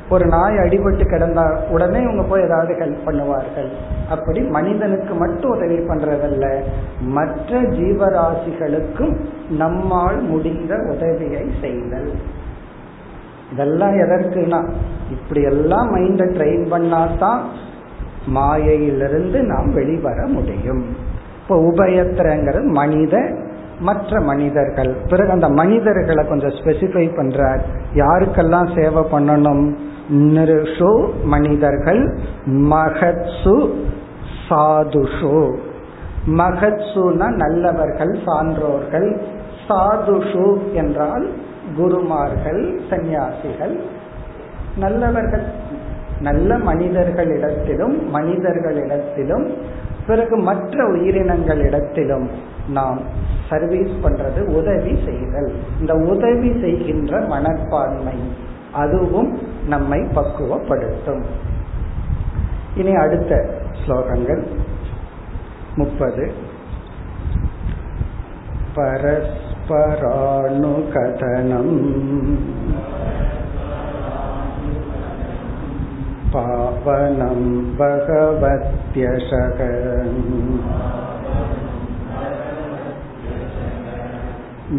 ஒரு 0.09 0.25
நாய் 0.25 0.55
அடிபட்டு 0.55 1.03
கிடந்தா 1.09 1.69
உடனே 1.69 2.01
இவங்க 2.01 2.23
போய் 2.23 2.41
ஏதாவது 2.41 2.73
ஹெல்ப் 2.73 3.05
பண்ணுவார்கள். 3.05 3.69
அப்படி 4.09 4.41
மனிதனுக்கு 4.41 5.13
மட்டும் 5.13 5.51
உதவி 5.51 5.77
பண்றதல்ல 5.77 6.63
மற்ற 7.01 7.61
ஜீவராசிகளுக்கும் 7.61 9.15
நம்மால் 9.49 10.21
முடிந்த 10.21 10.75
உதவியை 10.75 11.51
செய்தல். 11.61 12.11
இதெல்லாம் 13.51 13.93
எதற்குனா 13.93 14.69
இப்படி 15.11 15.41
எல்லாம் 15.41 15.95
மைண்டை 15.95 16.27
ட்ரெயின் 16.37 16.67
பண்ணாதான் 16.71 17.41
மாயையிலிருந்து 18.27 19.43
நாம் 19.43 19.73
வெளிவர 19.73 20.27
முடியும். 20.27 20.85
இப்போ 21.41 21.55
உபயத்திரங்கிறது 21.55 22.63
மனித 22.63 23.31
மற்ற 23.79 24.21
மனிதர்கள். 24.21 24.95
பிறகு 25.09 25.31
அந்த 25.31 25.49
மனிதர்களை 25.49 26.27
கொஞ்சம் 26.27 26.49
ஸ்பெசிஃபை 26.49 27.05
பண்றார். 27.17 27.59
யாருக்கெல்லாம் 27.93 28.79
சேவை 28.79 29.03
பண்ணணும்? 29.11 29.75
நிருஷு 30.09 31.09
மனிதர்கள் 31.23 32.19
மகத்சு 32.45 33.69
சாதுஷு. 34.49 35.57
மகத்சுனா 36.27 37.35
நல்லவர்கள் 37.35 38.19
சான்றோர்கள். 38.25 39.21
சாதுஷு 39.69 40.71
என்றால் 40.73 41.29
குருமார்கள் 41.77 42.81
சந்நியாசிகள். 42.89 43.79
நல்லவர்கள் 44.77 45.43
நல்ல 46.21 46.57
மனிதர்களிடத்திலும் 46.57 47.95
மனிதர்களிடத்திலும் 48.13 49.49
பிறகு 50.07 50.37
மற்ற 50.37 50.91
உயிரினங்களிடத்திலும் 50.91 52.27
நாம் 52.69 52.99
சர்வீஸ் 53.49 53.91
பண்றது 54.03 54.55
உதவி 54.55 54.97
செய்தல். 55.05 55.51
இந்த 55.79 55.93
உதவி 55.93 56.61
செய்கின்ற 56.61 57.19
மனப்பான்மை. 57.19 58.13
அதுவும் 58.74 59.30
நம்மை 59.68 60.00
பக்குவப்படுத்தும் 60.14 61.24
இனி 62.74 62.94
அடுத்த 62.94 63.32
ஸ்லோகங்கள் 63.80 64.42
முப்பது 65.76 66.26
பரஸ்பராணுகதனம் 70.50 71.74
पावनं 76.32 77.40
भगवत्यशक 77.78 79.60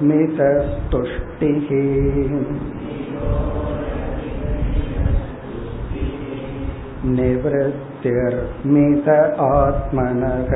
निवृत्तिर्मित 7.69 9.09
आत्मनः 9.55 10.51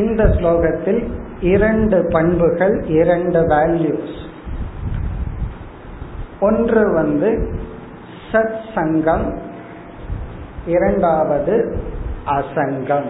இந்த 0.00 0.22
ஸ்லோகத்தில் 0.36 1.00
இரண்டு 1.52 1.98
பண்புகள் 2.14 2.74
இரண்டு 2.98 3.40
வேல்யூஸ் 3.52 4.16
ஒன்று 6.40 6.82
வந்து 6.92 7.30
சத் 8.30 8.58
சங்கம் 8.74 9.26
இரண்டாவது 10.65 11.77
அசங்கம். 12.25 13.09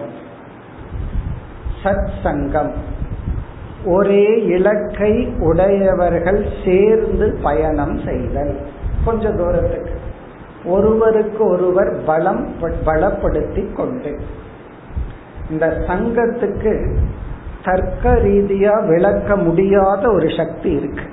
சத் 1.82 2.10
சங்கம் 2.22 2.72
ஒரே 3.84 4.44
இலக்கை 4.44 5.26
உடையவர்கள் 5.38 6.46
சேர்ந்து 6.64 7.38
பயணம் 7.42 7.98
செய்தல். 7.98 8.66
கொஞ்ச 9.04 9.30
தூரத்துக்கு. 9.30 9.90
ஒருவருக்கு 10.64 11.44
ஒருவர் 11.44 12.04
பலம் 12.06 12.54
பலப்படுத்தி 12.60 13.72
கொண்டு. 13.72 14.20
இந்த 15.50 15.66
சங்கத்துக்கு 15.86 16.96
தர்க்க 17.64 18.10
ரீதியா 18.10 18.86
விளக்க 18.86 19.36
முடியாத 19.36 20.10
ஒரு 20.10 20.26
சக்தி 20.36 20.70
இருக்கு. 20.70 21.04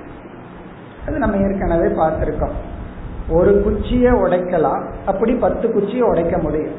அது 1.06 1.18
நம்ம 1.18 1.36
ஏற்கனவே 1.36 1.86
பார்த்திருக்கோம். 1.86 2.69
ஒரு 3.30 3.62
குச்சியை 3.62 4.12
உடைக்கலாம். 4.12 4.84
அப்படி 5.06 5.34
பத்து 5.34 5.72
குச்சியை 5.72 6.02
உடைக்க 6.02 6.38
முடியும். 6.38 6.74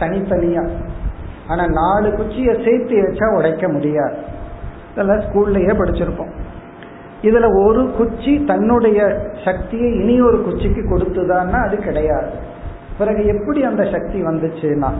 தனித்தனியா. 0.00 0.68
ஆனா 1.48 1.66
நாலு 1.66 2.14
குச்சியை 2.16 2.54
சேர்த்து 2.54 2.96
வச்சா 2.96 3.36
உடைக்க 3.36 3.68
முடியாது. 3.68 4.16
இதெல்லாம் 4.92 5.18
ஸ்கூல்லயே 5.18 5.78
படிச்சிருப்போம். 5.78 6.32
இதுல 7.22 7.64
ஒரு 7.64 7.90
குச்சி 7.90 8.44
தன்னுடைய 8.44 9.26
சக்தியை 9.44 9.94
இனி 9.94 10.20
ஒரு 10.20 10.44
குச்சிக்கு 10.48 10.82
கொடுத்துதான்னா 10.88 11.66
அது 11.66 11.76
கிடையாது. 11.76 12.30
பிறகு 12.98 13.26
எப்படி 13.26 13.62
அந்த 13.62 13.82
சக்தி 13.82 14.24
வந்துச்சுன்னா 14.24 14.90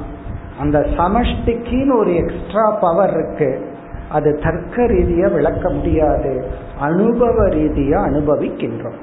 அந்த 0.58 0.78
சமஷ்டிக்குன்னு 0.78 1.98
ஒரு 1.98 2.14
எக்ஸ்ட்ரா 2.14 2.70
பவர் 2.70 3.10
இருக்கு. 3.10 3.66
அது 4.10 4.40
தர்க்க 4.42 4.82
ரீதியா 4.82 5.32
விளக்க 5.32 5.70
முடியாது. 5.70 6.44
அனுபவ 6.78 7.48
ரீதியா 7.48 7.98
அனுபவிக்கின்றோம். 8.08 8.98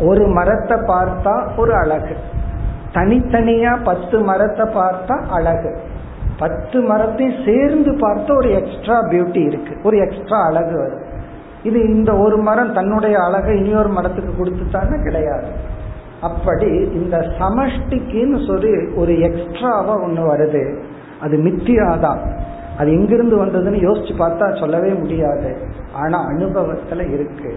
ஒரு 0.00 0.26
மரத்தை 0.26 0.78
பார்த்தா 0.78 1.48
ஒரு 1.56 1.74
அழகு. 1.74 2.16
தனித்தனியா 2.92 3.78
பத்து 3.84 4.20
மரத்தை 4.20 4.74
பார்த்தா 4.74 5.26
அழகு. 5.30 5.78
பத்து 6.38 6.80
மரத்தையும் 6.80 7.44
சேர்ந்து 7.44 7.92
பார்த்தா 7.92 8.36
ஒரு 8.36 8.54
எக்ஸ்ட்ரா 8.54 9.02
பியூட்டி 9.02 9.46
இருக்கு. 9.46 9.76
ஒரு 9.82 9.96
எக்ஸ்ட்ரா 9.96 10.44
அழகு 10.44 10.78
வரும் 10.78 11.08
இது 11.62 11.80
இந்த 11.80 12.16
ஒரு 12.16 12.36
மரம் 12.36 12.72
தன்னுடைய 12.72 13.18
அழகை 13.18 13.58
இனியொரு 13.58 13.88
மரத்துக்கு 13.88 14.44
கொடுத்துட்டான்னு 14.44 15.02
கிடையாது. 15.02 15.46
அப்படி 16.20 16.66
இந்த 16.70 17.18
சமஷ்டிக்குன்னு 17.18 18.46
சொல்லி 18.46 18.94
ஒரு 18.94 19.20
எக்ஸ்ட்ராவா 19.20 19.96
ஒண்ணு 19.96 20.22
வருது. 20.32 20.82
அது 21.20 21.36
மித்தியாதான். 21.36 22.18
அது 22.78 22.92
எங்கிருந்து 22.92 23.46
வந்ததுன்னு 23.46 23.74
யோசிச்சு 23.74 24.12
பார்த்தா 24.18 24.60
சொல்லவே 24.60 24.88
முடியாது. 24.88 25.56
ஆனா 26.00 26.26
அனுபவத்துல 26.28 27.12
இருக்கு. 27.12 27.54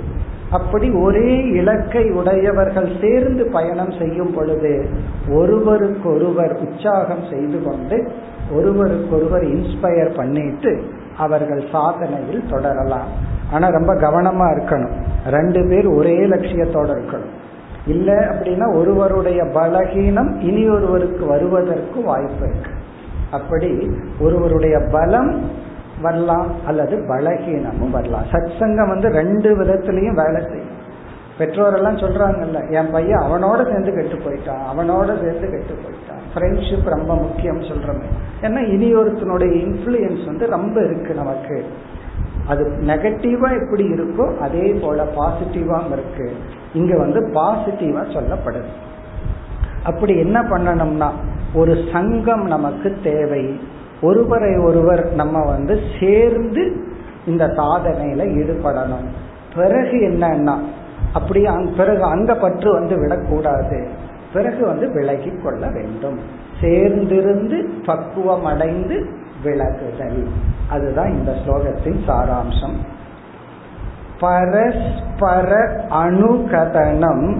அப்படி 0.51 0.91
ஒரே 0.91 1.43
இலக்கை 1.43 2.11
உடையவர்கள் 2.11 2.91
சேர்ந்து 3.01 3.45
பயணம் 3.51 3.91
செய்யும் 3.91 4.33
பொழுது 4.33 4.89
ஒருவருக்கொருவர் 5.29 6.57
உற்சாகம் 6.59 7.23
செய்து 7.31 7.63
கொண்டு 7.63 8.11
ஒருவருக்கொருவர் 8.51 9.43
இன்ஸ்பயர் 9.43 10.15
பண்ணிட்டு 10.15 10.83
அவர்கள் 11.17 11.63
சாதனையில் 11.73 12.49
தொடரலாம். 12.49 13.07
ஆனா 13.51 13.67
ரொம்ப 13.67 13.93
கவனமா 13.95 14.45
இருக்கணும். 14.53 14.95
ரெண்டு 15.29 15.67
பேர் 15.69 15.87
ஒரே 15.87 16.17
லட்சியத்தோட 16.17 16.89
இருக்கணும். 16.99 17.33
இல்ல 17.87 18.13
அப்படின்னா 18.13 18.75
ஒருவருடைய 18.75 19.43
பலகீனம் 19.43 20.39
இனி 20.39 20.69
ஒருவருக்கு 20.69 21.25
வருவதற்கு 21.25 22.03
வாய்ப்பு 22.03 22.47
இருக்கு. 22.49 22.71
அப்படி 23.31 23.89
ஒருவருடைய 24.19 24.79
பலம் 24.91 25.41
வரலாம் 26.03 26.51
அல்லது 26.65 26.95
பலகீனமும் 26.97 27.91
வரலாம். 27.91 28.23
சத் 28.31 28.59
சங்கம் 28.59 28.87
வந்து 28.87 29.09
ரெண்டு 29.09 29.49
விதத்திலையும் 29.57 30.23
வேலை 30.23 30.41
செய்யும். 30.41 30.81
பெற்றோரெல்லாம் 31.39 32.01
சொல்றாங்கல்ல 32.03 32.59
என் 32.71 32.91
பையன் 32.91 33.19
அவனோட 33.19 33.63
சேர்ந்து 33.63 33.93
கெட்டு 33.93 34.15
போயிட்டான் 34.15 34.63
அவனோட 34.73 35.05
சேர்ந்து 35.05 35.49
கெட்டு 35.49 35.73
போயிட்டான். 35.83 36.21
ஃப்ரெண்ட்ஷிப் 36.33 36.89
ரொம்ப 36.89 37.15
முக்கியம் 37.15 37.61
சொல்றமே. 37.61 38.07
ஏன்னா 38.41 38.67
இனி 38.67 38.95
ஒருத்தனுடைய 38.95 39.51
இன்ஃபுளுயன்ஸ் 39.63 40.25
வந்து 40.25 40.49
ரொம்ப 40.49 40.83
இருக்கு 40.83 41.13
நமக்கு. 41.13 41.65
அது 42.47 42.63
நெகட்டிவா 42.81 43.61
எப்படி 43.61 43.83
இருக்கோ 43.83 44.37
அதே 44.37 44.71
போல 44.71 45.03
பாசிட்டிவாவும் 45.03 45.91
இருக்கு. 45.91 46.31
இங்க 46.73 46.97
வந்து 46.97 47.19
பாசிட்டிவா 47.33 48.03
சொல்லப்படுது. 48.15 48.71
அப்படி 49.83 50.17
என்ன 50.17 50.41
பண்ணணும்னா 50.41 51.09
ஒரு 51.53 51.83
சங்கம் 51.91 52.45
நமக்கு 52.45 52.97
தேவை. 53.03 53.59
ஒருவரை 54.03 54.57
ஒருவர் 54.57 55.11
நம்ம 55.13 55.45
வந்து 55.45 55.79
சேர்ந்து 55.99 56.75
இந்த 57.25 57.47
சாதனையில 57.47 58.21
ஈடுபடணும். 58.23 59.07
பிறகு 59.55 59.97
என்னன்னா 59.97 60.55
அப்படி 61.13 61.45
பிறகு 61.77 62.03
அந்த 62.03 62.35
பற்று 62.35 62.71
வந்து 62.71 62.99
விடக்கூடாது. 62.99 63.87
பிறகு 64.33 64.65
வந்து 64.65 64.93
விலகி 64.93 65.31
கொள்ள 65.43 65.67
வேண்டும். 65.67 66.19
சேர்ந்திருந்து 66.61 67.63
பக்குவம் 67.85 68.45
அடைந்து 68.45 69.07
விலகுதல். 69.43 70.27
அதுதான் 70.69 71.13
இந்த 71.13 71.35
ஸ்லோகத்தின் 71.45 71.99
சாராம்சம். 72.07 72.75
பரஸ்பர 74.19 75.65
அணுகதனம் 75.89 77.37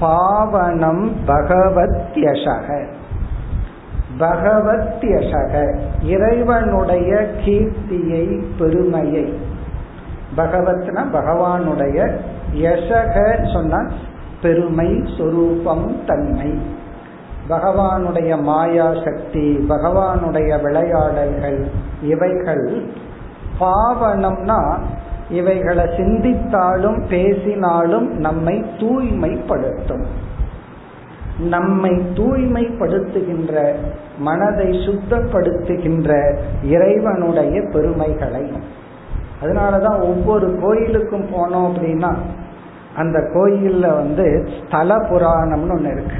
பாவனம் 0.00 1.12
பகவத்யசக 1.26 2.86
பகவத்யசக 4.20 5.78
இறைவனுடைய 6.02 7.26
கீர்த்தியை 7.44 8.42
பெருமையை. 8.58 9.38
பகவத்னா 10.36 11.02
பகவானுடைய 11.12 12.10
யசக 12.54 13.14
சொன்ன 13.52 13.90
பெருமை 14.42 15.02
சொரூபம் 15.18 16.04
தன்மை. 16.06 16.58
பகவானுடைய 17.48 18.40
மாயா 18.40 18.92
சக்தி 19.04 19.66
பகவானுடைய 19.68 20.62
விளையாடல்கள் 20.62 21.68
இவைகள் 22.02 22.82
பாவனம்னா 23.60 24.78
இவைகளை 25.28 25.84
சிந்தித்தாலும் 25.84 27.08
பேசினாலும் 27.08 28.18
நம்மை 28.18 28.64
தூய்மைப்படுத்தும். 28.78 30.32
நம்மை 31.38 31.90
தூய்மைப்படுத்துகின்ற 31.90 33.72
மனதை 34.18 34.66
சுத்தப்படுத்துகின்ற 34.66 36.36
இறைவனுடைய 36.62 37.62
பெருமைகளை. 37.72 38.52
அதனாலதான் 39.42 40.00
ஒவ்வொரு 40.00 40.58
கோயிலுக்கும் 40.62 41.26
போனோம் 41.26 41.72
அப்படின்னா 41.72 42.14
அந்த 42.96 43.18
கோயில்ல 43.18 43.94
வந்து 43.94 44.48
ஸ்தல 44.66 44.96
புராணம்னு 44.96 45.72
ஒண்ணு 45.72 45.92
இருக்கு. 45.92 46.16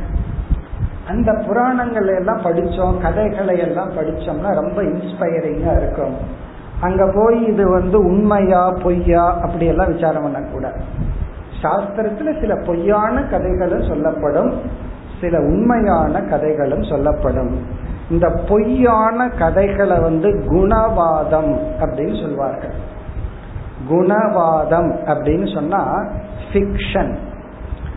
அந்த 1.08 1.32
புராணங்கள் 1.46 2.06
எல்லாம் 2.06 2.40
படிச்சோம் 2.40 3.00
கதைகளை 3.00 3.58
எல்லாம் 3.58 3.90
படிச்சோம்னா 3.90 4.54
ரொம்ப 4.54 4.82
இன்ஸ்பைரிங்கா 4.82 5.76
இருக்கும். 5.76 6.42
அங்க 6.80 7.12
போய் 7.14 7.44
இது 7.44 7.68
வந்து 7.68 7.98
உண்மையா 7.98 8.70
பொய்யா 8.70 9.40
அப்படி 9.42 9.66
எல்லாம் 9.66 9.94
விசாரம் 9.94 10.22
பண்ணக்கூடாது. 10.22 10.80
சாஸ்திரத்துல 11.62 12.40
சில 12.40 12.56
பொய்யான 12.56 13.22
கதைகளும் 13.22 13.88
சொல்லப்படும். 13.88 14.82
சில 15.24 15.38
உண்மையான 15.38 16.20
கதைகளும் 16.20 16.82
சொல்லப்படும். 16.82 17.52
இந்த 18.10 18.28
பொய்யான 18.48 19.28
கதைகளை 19.28 19.98
வந்து 20.00 20.30
குணவாதம் 20.48 21.52
அப்படின்னு 21.80 22.16
சொல்வார்கள். 22.22 22.74
குணவாதம் 23.90 24.90
அப்படின்னு 25.12 25.46
சொன்னா 25.54 25.82
ஃபிக்ஷன் 26.52 27.12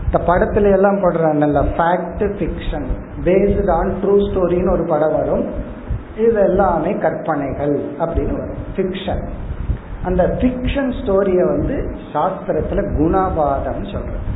இந்த 0.04 0.18
படத்துல 0.26 0.72
எல்லாம் 0.72 0.96
போடுறாங்கல்ல 0.96 1.62
fact 1.76 2.24
fiction 2.38 2.86
based 3.24 3.70
on 3.70 3.92
true 4.02 4.14
ஸ்டோரின்னு 4.28 4.72
ஒரு 4.72 4.84
படம் 4.84 5.16
வரும். 5.16 5.44
இது 6.16 6.40
எல்லாமே 6.42 6.92
கற்பனைகள் 6.98 7.76
அப்படின்னு 7.98 8.38
வரும். 8.38 8.62
ஃபிக்ஷன் 8.76 9.22
அந்த 10.04 10.22
ஃபிக்ஷன் 10.40 10.90
ஸ்டோரியை 11.00 11.44
வந்து 11.46 11.76
சாஸ்திரத்துல 12.12 12.80
குணவாதம் 12.98 13.84
சொல்றோம் 13.92 14.26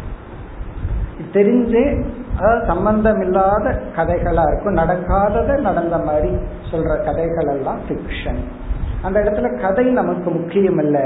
தெரிஞ்சே 1.33 1.85
அதாவது 2.39 2.67
சம்பந்தம் 2.67 3.21
இல்லாத 3.21 3.67
கதைகளா 3.97 4.45
இருக்கும். 4.47 4.77
நடக்காதத 4.77 5.61
நடந்த 5.61 5.99
மாதிரி 5.99 6.31
சொல்ற 6.71 7.05
கதைகள் 7.05 7.47
எல்லாம் 7.47 7.81
ஃபிக்ஷன் 7.89 8.43
அந்த 9.03 9.21
இடத்துல 9.21 9.61
கதை 9.61 9.85
நமக்கு 9.91 10.31
முக்கியம் 10.31 10.79
இல்ல 10.79 10.99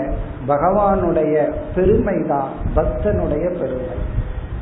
பகவானுடைய 0.49 1.35
பெருமை 1.75 2.25
தான் 2.29 2.49
பக்தனுடைய 2.75 3.45
பெருமை. 3.61 3.97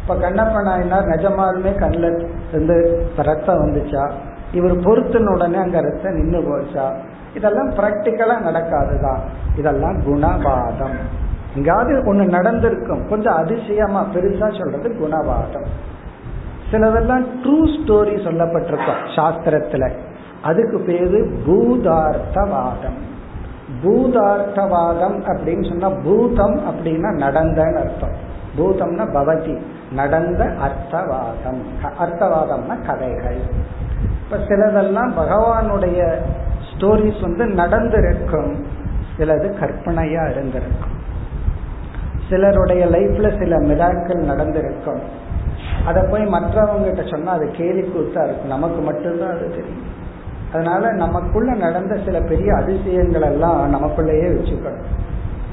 இப்ப 0.00 0.14
கண்ணப்ப 0.14 0.62
நாயனார் 0.62 1.04
நிஜமாலுமே 1.04 1.72
கண்ணில் 1.78 2.08
இருந்து 2.50 2.76
ரத்தம் 3.16 3.62
வந்துச்சா? 3.62 4.10
இவர் 4.52 4.74
பொருத்தின 4.76 5.32
உடனே 5.34 5.56
அங்க 5.56 5.80
ரத்தம் 5.80 6.14
நின்று 6.14 6.40
போச்சா? 6.40 6.86
இதெல்லாம் 7.34 7.70
பிராக்டிக்கலா 7.70 8.36
நடக்காதுதான். 8.48 9.22
இதெல்லாம் 9.56 9.98
குணவாதம் 10.06 10.96
எங்காவது 11.54 12.14
ஒண்ணு 12.14 12.24
நடந்திருக்கும். 12.28 13.08
கொஞ்சம் 13.08 13.34
அதிசயமா 13.34 14.06
பெருசா 14.14 14.48
சொல்றது 14.58 14.88
குணவாதம் 15.02 15.66
சிலதெல்லாம் 16.74 17.26
ட்ரூ 17.42 17.56
ஸ்டோரி 17.64 18.16
சொல்லப்பட்டிருக்கும் 18.26 19.02
சாஸ்திரத்துல. 19.16 19.90
அதுக்கு 20.42 20.78
பேரு 20.80 21.30
பூதார்த்தவாதம். 21.46 22.98
பூதார்த்தவாதம் 23.84 25.18
அப்படின்னு 25.26 25.68
சொன்னா 25.68 25.88
பூதம் 25.88 26.60
அப்படின்னா 26.60 27.10
நடந்தன்னு 27.16 27.78
அர்த்தம். 27.78 28.32
பூதம்னா 28.58 29.02
பவதி 29.02 29.60
நடந்த 29.92 30.44
அர்த்தவாதம். 30.44 31.60
அர்த்தவாதம்னா 32.00 32.86
கதைகள். 32.86 33.36
இப்ப 34.24 34.36
சிலதெல்லாம் 34.36 35.12
பகவானுடைய 35.18 36.14
ஸ்டோரிஸ் 36.70 37.20
வந்து 37.20 37.46
நடந்திருக்கும். 37.46 38.64
சிலது 39.18 39.54
கற்பனையா 39.60 40.30
இருந்திருக்கும். 40.30 40.92
சிலருடைய 42.30 42.86
லைஃப்ல 42.86 43.38
சில 43.38 43.56
மிராக்கள் 43.58 44.24
நடந்திருக்கும். 44.24 45.22
அதை 45.86 46.02
போய் 46.10 46.22
மற்றவங்க 46.22 46.84
கிட்ட 46.84 47.02
சொன்னா 47.10 47.32
அது 47.32 47.50
கேலி 47.50 47.80
கூத்தா 47.80 48.24
இருக்கும். 48.24 48.48
நமக்கு 48.48 48.80
மட்டும்தான் 48.80 49.30
அது 49.30 49.48
தெரியும். 49.48 49.92
அதனால 50.52 50.92
நமக்குள்ள 50.92 51.54
நடந்த 51.54 51.98
சில 52.04 52.20
பெரிய 52.20 52.54
அதிசயங்கள் 52.54 53.22
எல்லாம் 53.22 53.74
நமக்குள்ளேயே 53.74 54.28
வச்சுக்கணும். 54.34 54.90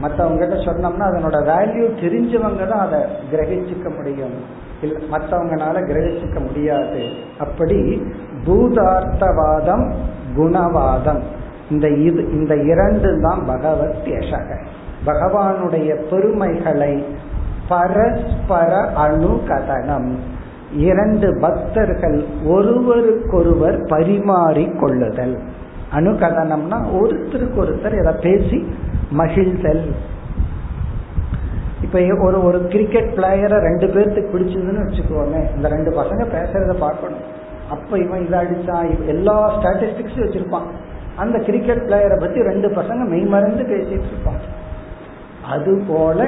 மற்றவங்ககிட்ட 0.02 0.56
சொன்னோம்னா 0.67 1.06
அதனோட 1.12 1.38
வேல்யூ 1.52 1.86
தெரிஞ்சவங்க 2.02 2.67
தான் 2.67 2.80
அதை 2.80 3.00
கிரகிச்சுக்க 3.32 3.96
முடியும். 3.96 4.36
இல்லை 4.82 5.02
மற்றவங்கனால 5.12 5.76
கிரகிச்சுக்க 5.89 6.48
முடியாது. 6.48 7.10
அப்படி 7.39 8.02
பூதார்த்தவாதம் 8.46 9.91
குணவாதம். 10.38 11.22
இந்த 11.70 11.88
இது 11.89 12.32
இந்த 12.32 12.56
இரண்டு 12.56 13.20
தான் 13.22 13.46
பகவத் 13.46 13.96
யசக 14.06 14.58
பகவானுடைய 15.06 15.96
பெருமைகளை 16.10 17.06
பரஸ்பர 17.72 18.72
அணுகதனம். 19.06 20.12
இரண்டு 20.88 21.28
பக்தர்கள் 21.44 22.20
ஒருவருக்கொருவர் 22.54 23.78
பரிமாறி 23.94 24.66
கொள்ளுதல். 24.82 25.36
அணுகதனம்னா 25.98 26.78
ஒருத்தருக்கு 27.00 27.62
ஒருத்தர் 27.64 28.00
இதை 28.02 28.14
பேசி 28.28 28.60
மகிழ்தல். 29.20 29.84
இப்ப 31.86 32.00
ஒரு 32.26 32.38
ஒரு 32.48 32.60
கிரிக்கெட் 32.74 33.10
பிளேயரை 33.18 33.58
ரெண்டு 33.68 33.88
பேர்த்துக்கு 33.94 34.34
பிடிச்சதுன்னு 34.34 34.86
வச்சுக்கோங்க 34.86 35.40
இந்த 35.56 35.68
ரெண்டு 35.76 35.92
பசங்க 36.00 36.24
பேசுறத 36.36 36.74
பார்க்கணும். 36.86 37.26
அப்ப 37.74 37.98
இவன் 38.04 38.24
இதை 38.26 38.38
அடிச்சான் 38.44 38.88
எல்லா 39.14 39.36
ஸ்டாட்டிஸ்டிக்ஸும் 39.56 40.26
வச்சிருப்பான். 40.26 40.70
அந்த 41.22 41.38
கிரிக்கெட் 41.48 41.86
பிளேயரை 41.88 42.18
பத்தி 42.20 42.40
ரெண்டு 42.50 42.68
பசங்க 42.78 43.02
மெய்மறந்து 43.14 43.64
பேசிட்டு 43.72 44.10
இருப்பான் 44.12 44.42
அது 45.54 45.72
போல 45.88 46.20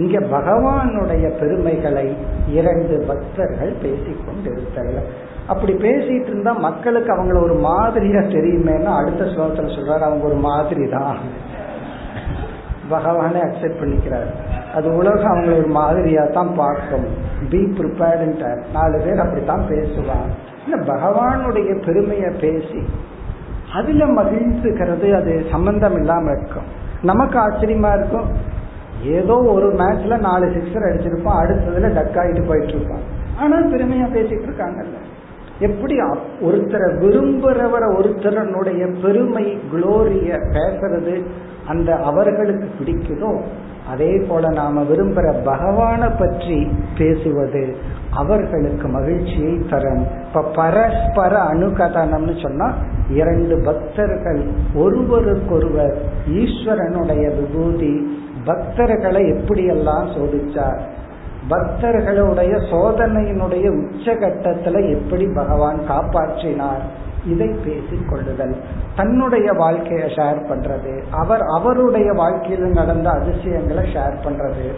இங்க 0.00 0.18
பகவானுடைய 0.34 1.26
பெருமைகளை 1.40 2.06
இரண்டு 2.58 2.96
பக்தர்கள் 3.06 3.72
பேசிக்கொண்டிருத்தல் 3.82 4.98
அப்படி 5.46 5.72
பேசிட்டு 5.86 6.30
இருந்தா 6.32 6.52
மக்களுக்கு 6.66 7.10
அவங்கள 7.16 7.38
ஒரு 7.42 7.56
மாதிரியா 7.68 8.20
தெரியுமேனா 8.34 8.92
அடுத்த 9.00 9.24
ஸ்லோகத்துல 9.24 9.70
சொல்றாரு 9.76 10.04
அவங்க 10.08 10.24
ஒரு 10.26 10.38
மாதிரி 10.48 10.84
தான் 10.88 11.18
பகவானே 12.90 13.40
அக்செப்ட் 13.46 13.80
பண்ணிக்கிறார். 13.80 14.28
அது 14.74 14.88
உலகம் 14.96 15.32
அவங்கள 15.32 15.54
ஒரு 15.58 15.70
மாதிரியா 15.78 16.22
தான் 16.26 16.52
பார்க்கும் 16.54 17.06
பி 17.50 17.60
ப்ரிப்பேர்டுன்ட்டார் 17.78 18.60
நாலு 18.72 18.98
பேர் 19.04 19.22
அப்படித்தான் 19.24 19.64
பேசுவான் 19.68 20.30
இல்ல 20.64 20.76
பகவானுடைய 20.92 21.70
பெருமையை 21.86 22.30
பேசி 22.40 22.80
அதுல 23.72 24.04
மகிழ்ந்துக்கிறது 24.20 25.08
அது 25.12 25.32
சம்பந்தம் 25.50 25.96
இல்லாம 25.96 26.30
இருக்கும். 26.30 26.68
நமக்கு 27.02 27.36
ஆச்சரியமா 27.38 27.90
இருக்கும். 27.98 28.28
ஏதோ 29.04 29.32
ஒரு 29.32 29.72
மேட்ச்ல 29.72 30.18
நாலு 30.18 30.46
சிக்ஸர் 30.46 30.88
அடிச்சிருப்பான் 30.88 31.40
அடுத்ததுல 31.40 31.92
டக் 31.92 32.18
ஆகிட்டு 32.18 32.46
போயிட்டு 32.46 32.72
இருப்பான் 32.72 33.04
ஆனா 33.38 33.56
பெருமையா 33.56 34.08
பேசிட்டு 34.12 34.48
இருக்காங்கல்ல 34.48 34.98
எப்படி 35.58 35.94
ஒருத்தரை 36.40 36.88
விரும்புறவரை 36.98 37.88
ஒருத்தரனுடைய 37.96 39.00
பெருமை 39.02 39.58
குளோரிய 39.70 40.34
பேசுறது 40.34 41.22
அந்த 41.66 41.96
அவர்களுக்கு 41.96 42.68
பிடிக்குதோ 42.78 43.40
அதே 43.88 44.20
போல 44.28 44.48
நாம 44.48 44.82
விரும்புற 44.82 45.44
பகவானை 45.44 46.08
பற்றி 46.08 46.68
பேசுவது 46.98 47.74
அவர்களுக்கு 48.10 48.88
மகிழ்ச்சியை 48.88 49.62
தரும். 49.70 50.06
இப்ப 50.26 50.42
பரஸ்பர 50.42 51.32
அணுகதனம்னு 51.52 52.42
சொன்னா 52.42 52.74
இரண்டு 53.10 53.62
பக்தர்கள் 53.64 54.42
ஒருவருக்கொருவர் 54.74 55.96
ஈஸ்வரனுடைய 56.30 57.24
விபூதி 57.36 58.06
பக்தர்களை 58.44 59.22
எப்படியெல்லாம் 59.32 60.06
சோதிச்சார் 60.16 60.80
பக்தர்களுடைய 61.48 62.56
சோதனையினுடைய 62.56 63.66
உச்சகட்டத்துல 63.68 64.90
எப்படி 64.90 65.26
பகவான் 65.34 65.80
காப்பாற்றினார்? 65.88 66.80
இதை 67.26 67.46
பேசிக் 67.46 68.08
கொள்ளுதல். 68.08 68.56
தன்னுடைய 68.96 69.52
வாழ்க்கையை 69.52 70.08
ஷேர் 70.08 70.42
பண்றது. 70.50 71.02
அவர் 71.10 71.40
அவருடைய 71.40 72.12
வாழ்க்கையில 72.12 72.58
நடந்த 72.58 73.10
அதிசயங்களை 73.10 73.92
ஷேர் 73.92 74.16
பண்றது. 74.24 74.72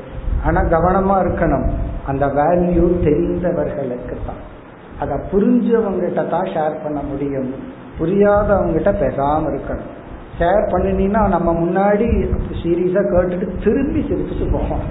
ஆனா 0.44 0.61
கவனமா 0.61 1.23
இருக்கணும். 1.23 1.70
அந்த 2.07 2.27
வேல்யூ 2.27 3.03
தெரிந்தவர்களுக்கு 3.05 4.16
தான் 4.27 4.59
அதை 5.01 5.16
புரிஞ்சவங்கிட்ட 5.33 6.29
தான் 6.29 6.42
ஷேர் 6.42 6.83
பண்ண 6.83 7.01
முடியும். 7.03 7.55
புரியாதவங்கிட்ட 7.99 8.92
பேசாம 8.92 9.59
இருக்கணும். 9.59 9.99
ஷேர் 10.40 10.64
பண்ணினீங்கன்னா 10.72 11.22
நம்ம 11.29 11.48
முன்னாடி 11.62 12.07
சீரியஸா 12.62 13.03
கேட்டுட்டு 13.12 13.48
திரும்பி 13.64 14.00
சிரிச்சுட்டு 14.11 14.46
போவோம். 14.53 14.85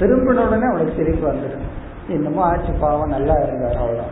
திரும்பின 0.00 0.44
உடனே 0.46 0.66
அவளுக்கு 0.68 0.94
சிரிப்பு 0.96 1.24
வந்துடும். 1.30 1.66
என்னமோ 2.08 2.42
ஆச்சு 2.42 2.72
பாவம் 2.80 3.14
நல்லா 3.16 3.34
இருந்தார் 3.42 3.78
அவ்வளோ 3.82 4.04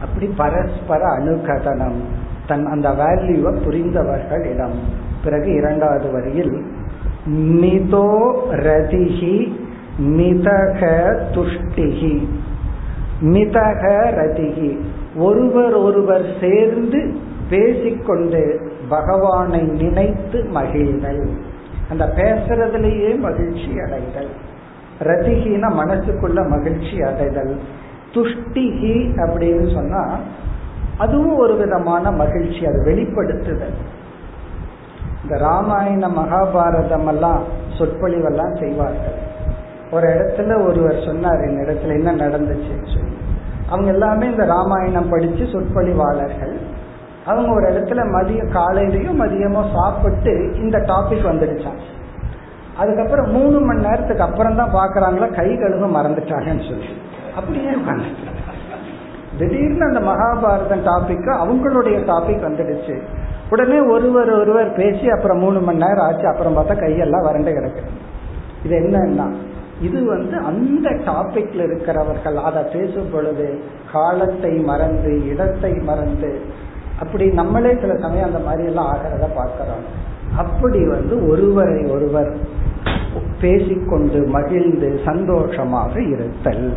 அப்படி 0.00 0.26
பரஸ்பர 0.36 1.00
அணுகதனம். 1.18 2.00
தன் 2.46 2.66
அந்த 2.66 2.88
வேல்யூவை 3.00 3.52
புரிந்தவர்கள் 3.64 4.44
இடம். 4.52 4.78
பிறகு 5.24 5.48
இரண்டாவது 5.52 6.08
வரியில் 6.12 6.54
மிதோ 7.62 8.10
ரதிகி 8.66 9.36
மிதக 10.18 10.80
துஷ்டிகி 11.34 12.14
மிதக 13.20 13.84
ரதிகி 14.20 14.70
ஒருவர் 15.16 15.74
ஒருவர் 15.86 16.26
சேர்ந்து 16.40 17.00
பேசிக்கொண்டு 17.50 18.42
பகவானை 18.88 19.60
நினைத்து 19.60 20.38
மகிழ்தல். 20.54 21.28
அந்த 21.90 22.12
பேசுறதுலேயே 22.16 23.18
மகிழ்ச்சி 23.18 23.80
அடைதல். 23.80 24.30
ரதிகின 24.98 25.72
மனசுக்குள்ள 25.72 26.48
மகிழ்ச்சி 26.48 27.02
அடைதல். 27.02 27.60
துஷ்டிகி 28.12 29.10
அப்படின்னு 29.16 29.74
சொன்னா 29.74 30.18
அதுவும் 30.98 31.36
ஒரு 31.36 31.56
விதமான 31.56 32.12
மகிழ்ச்சி 32.12 32.66
அது 32.66 32.82
வெளிப்படுத்துதல். 32.84 33.76
இந்த 35.22 35.36
ராமாயண 35.38 36.08
மகாபாரதம் 36.08 37.06
எல்லாம் 37.06 37.42
சொற்பொழிவெல்லாம் 37.78 38.58
செய்வார்கள். 38.58 39.26
ஒரு 39.90 40.08
இடத்துல 40.08 40.66
ஒருவர் 40.66 41.02
சொன்னார் 41.04 41.44
இந்த 41.48 41.72
இடத்துல 41.72 41.88
என்ன 41.88 42.12
நடந்துச்சு 42.12 42.94
சொல்லி. 42.94 43.16
அவங்க 43.68 43.90
எல்லாமே 43.90 44.26
இந்த 44.26 44.44
ராமாயணம் 44.44 45.08
படிச்சு 45.08 45.44
சொற்பொழிவாளர்கள். 45.44 46.67
அவங்க 47.30 47.50
ஒரு 47.52 47.66
இடத்துல 47.70 48.02
மதியம் 48.16 48.52
காலையிலயும் 48.58 49.20
மதியமோ 49.22 49.62
சாப்பிட்டு 49.76 50.34
இந்த 50.62 50.76
டாபிக் 50.90 51.30
வந்துடுச்சான் 51.30 51.80
அதுக்கப்புறம் 52.80 53.28
மூணு 53.36 53.58
மணி 53.60 53.80
நேரத்துக்கு 53.86 54.26
அப்புறம் 54.26 54.58
தான் 54.60 54.74
பாக்குறாங்களா 54.74 55.28
கை 55.38 55.48
கழுவ 55.56 55.86
மறந்துட்டாங்கன்னு 55.94 56.66
சொல்லி. 56.68 56.90
அப்படியே 57.36 57.70
உட்காந்து 57.70 58.36
திடீர்னு 59.38 59.84
அந்த 59.86 60.00
மகாபாரதம் 60.10 60.84
டாபிக் 60.90 61.28
அவங்களுடைய 61.42 61.96
டாபிக் 62.10 62.46
வந்துடுச்சு. 62.48 62.94
உடனே 63.50 63.78
ஒருவர் 63.94 64.30
ஒருவர் 64.38 64.70
பேசி 64.72 65.06
அப்புறம் 65.10 65.38
மூணு 65.38 65.58
மணி 65.60 65.82
நேரம் 65.84 66.06
ஆச்சு. 66.06 66.26
அப்புறம் 66.28 66.56
பார்த்தா 66.56 66.76
கையெல்லாம் 66.84 67.26
வறண்டு 67.28 67.50
கிடக்கு. 67.50 67.84
இது 68.64 68.74
என்னன்னா 68.80 69.28
இது 69.80 69.98
வந்து 70.04 70.36
அந்த 70.50 70.88
டாபிக்ல 71.08 71.60
இருக்கிறவர்கள் 71.68 72.38
அதை 72.48 72.62
பேசும் 72.72 73.10
பொழுது 73.12 73.46
காலத்தை 73.92 74.52
மறந்து 74.70 75.12
இடத்தை 75.26 75.72
மறந்து 75.90 76.30
அப்படி 77.00 77.26
நம்மளே 77.26 77.76
சில 77.80 77.96
சமயம் 77.96 78.26
அந்த 78.26 78.38
மாதிரி 78.38 78.64
எல்லாம் 78.64 78.86
ஆகிறத 78.86 79.26
பார்க்கிறோம். 79.34 80.06
அப்படி 80.36 80.86
வந்து 80.86 81.28
ஒருவரை 81.28 81.84
ஒருவர் 81.84 82.36
பேசிக்கொண்டு 83.40 84.26
மகிழ்ந்து 84.26 85.00
சந்தோஷமாக 85.04 86.00
இருத்தல். 86.00 86.76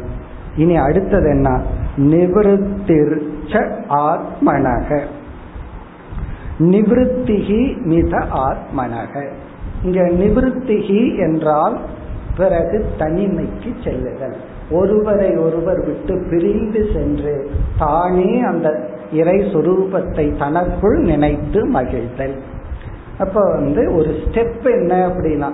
இனி 0.56 0.78
அடுத்தது 0.78 1.30
என்ன? 1.30 1.62
நிவத்திர்ச்ச 1.98 3.72
ஆத்மனக. 3.90 5.00
நிவத்திகி 6.60 7.84
மித 7.84 8.18
ஆத்மனக. 8.18 9.28
இங்க 9.84 10.02
நிவத்திகி 10.02 11.18
என்றால் 11.18 11.80
பிறகு 12.38 12.86
தனிமைக்கு 13.00 13.84
செல்லுதல். 13.84 14.36
ஒருவரை 14.72 15.38
ஒருவர் 15.38 15.86
விட்டு 15.86 16.28
பிரிந்து 16.30 16.90
சென்று 16.94 17.52
தானே 17.78 18.40
அந்த 18.40 18.90
இறை 19.12 19.40
சுரூபத்தை 19.54 20.38
தனக்குள் 20.38 20.98
நினைத்து 20.98 21.72
மகிழ்தல். 21.74 22.36
அப்ப 23.18 23.52
வந்து 23.52 23.96
ஒரு 23.96 24.16
ஸ்டெப் 24.24 24.64
என்ன 24.64 25.08
அப்படின்னா 25.08 25.50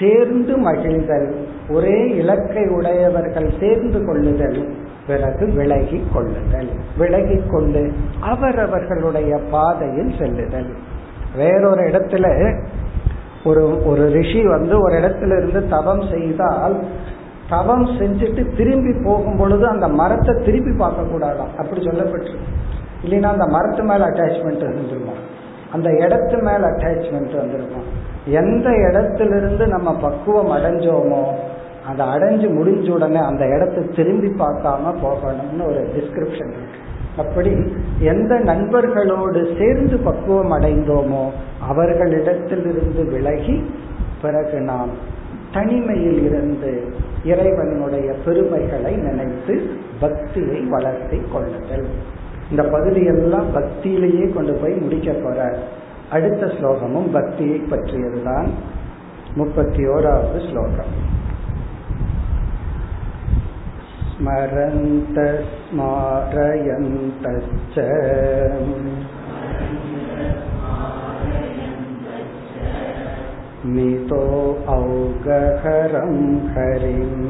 சேர்ந்து 0.00 0.72
மகிழ்தல் 0.72 1.32
ஒரே 1.68 2.08
இலக்கை 2.08 2.64
உடையவர்கள் 2.68 3.52
சேர்ந்து 3.60 4.04
கொள்ளுதல் 4.06 4.74
பிறகு 5.06 5.46
விலகி 5.52 6.02
கொள்ளுதல். 6.14 6.68
விலகி 6.98 7.42
கொண்டு 7.50 7.92
அவரவர்களுடைய 8.20 9.38
பாதையில் 9.50 10.12
செல்லுதல். 10.18 10.70
வேறொரு 11.36 11.82
இடத்துல 11.82 12.26
ஒரு 13.44 13.86
ஒரு 13.86 14.10
ரிஷி 14.12 14.42
வந்து 14.46 14.80
ஒரு 14.80 14.94
இடத்துல 14.94 15.36
இருந்து 15.36 15.68
தவம் 15.68 16.02
செய்தால் 16.12 16.84
தவம் 17.50 17.86
செஞ்சுட்டு 17.98 18.42
திரும்பி 18.56 18.92
போகும் 19.04 19.36
பொழுது 19.36 19.64
அந்த 19.68 19.88
மரத்தை 20.00 20.32
திருப்பி 20.46 20.72
பார்க்க 20.78 21.10
கூடாதாம் 21.12 21.52
அப்படி 21.56 21.80
சொல்லப்பட்டிருக்கு. 21.80 22.48
இல்லைன்னா 23.04 23.28
அந்த 23.34 23.46
மரத்து 23.46 23.82
மேல 23.82 24.06
அட்டாச்மெண்ட் 24.06 24.64
இருந்துருமா 24.68 25.14
அந்த 25.72 25.88
இடத்து 26.04 26.36
மேல 26.42 26.60
அட்டாச்மெண்ட் 26.68 27.34
வந்துருமா 27.42 27.80
எந்த 28.40 28.68
இடத்திலிருந்து 28.88 29.66
நம்ம 29.66 29.88
பக்குவம் 29.96 30.52
அடைஞ்சோமோ 30.56 31.22
அதை 31.86 32.04
அடைஞ்சு 32.06 32.48
முடிஞ்ச 32.58 32.86
உடனே 32.90 33.20
அந்த 33.30 33.44
இடத்தை 33.46 33.82
திரும்பி 33.96 34.30
பார்க்காம 34.42 34.92
போகணும்னு 35.02 35.64
ஒரு 35.66 35.82
டிஸ்கிரிப்ஷன் 35.94 36.52
இருக்கு. 36.56 36.80
அப்படி 37.16 37.52
எந்த 38.12 38.32
நண்பர்களோடு 38.50 39.40
சேர்ந்து 39.58 39.96
பக்குவம் 39.98 40.52
அடைந்தோமோ 40.52 41.24
அவர்களிடத்திலிருந்து 41.70 43.04
விலகி 43.12 43.56
பிறகு 44.22 44.60
நாம் 44.60 44.92
தனிமையில் 45.52 46.20
இருந்து 46.24 46.72
இறைவனுடைய 47.23 48.09
பெருமைகளை 48.25 48.93
நினைத்து 48.97 49.55
பக்தியை 49.99 50.59
வளர்த்தி 50.69 51.19
கொள்ளுதல் 51.33 51.87
இந்த 52.49 52.63
பகுதியெல்லாம் 52.67 53.49
பக்தியிலேயே 53.53 54.27
கொண்டு 54.33 54.53
போய் 54.53 54.75
முடிக்க 54.75 55.11
போற 55.15 55.39
அடுத்த 56.09 56.45
ஸ்லோகமும் 56.55 57.09
பக்தியை 57.11 57.59
பற்றியதுதான் 57.69 58.49
முப்பத்தி 59.35 59.83
ஓராவது 59.87 60.39
ஸ்லோகம் 60.49 60.93
स्मरन्त 64.15 65.17
स्मारयन्तश्च 65.57 66.55
मितो 73.65 74.23
औगहरं 74.69 76.15
हरिम् 76.55 77.23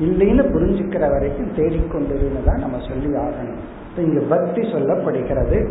இல்லைன்னு 0.00 0.44
புரிஞ்சுக்கிற 0.50 1.10
வரைக்கும் 1.10 1.54
தேடிக்கொண்டிருன்னு 1.56 2.44
தான் 2.44 2.58
நம்ம 2.58 2.76
சொல்லி 2.88 3.06
ஆகணும். 3.06 3.60
இங்க 3.96 4.20
பக்தி 4.20 4.60
சொல்லப்படுகிறது. 4.60 5.68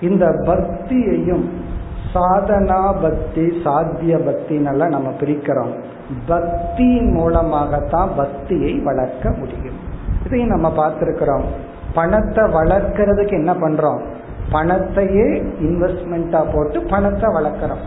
இந்த 0.00 0.26
பக்தியையும் 0.26 1.44
சாதனா 2.14 3.02
பக்தி 3.02 3.60
சாத்திய 3.64 4.16
பக்தின்னெல்லாம் 4.16 4.88
நம்ம 4.88 5.08
பிரிக்கிறோம். 5.20 5.72
பக்தியின் 6.28 7.10
மூலமாகத்தான் 7.10 8.10
பக்தியை 8.16 8.78
வளர்க்க 8.78 9.30
முடியும். 9.30 9.76
இதையும் 10.26 10.48
நம்ம 10.48 10.72
பார்த்திருக்கிறோம். 10.76 11.44
பணத்தை 11.94 12.44
வளர்க்கறதுக்கு 12.44 13.30
என்ன 13.30 13.54
பண்றோம்? 13.54 14.00
பணத்தையே 14.52 15.42
இன்வெஸ்ட்மெண்டா 15.42 16.54
போட்டு 16.54 16.82
பணத்தை 16.82 17.34
வளர்க்கிறோம். 17.34 17.84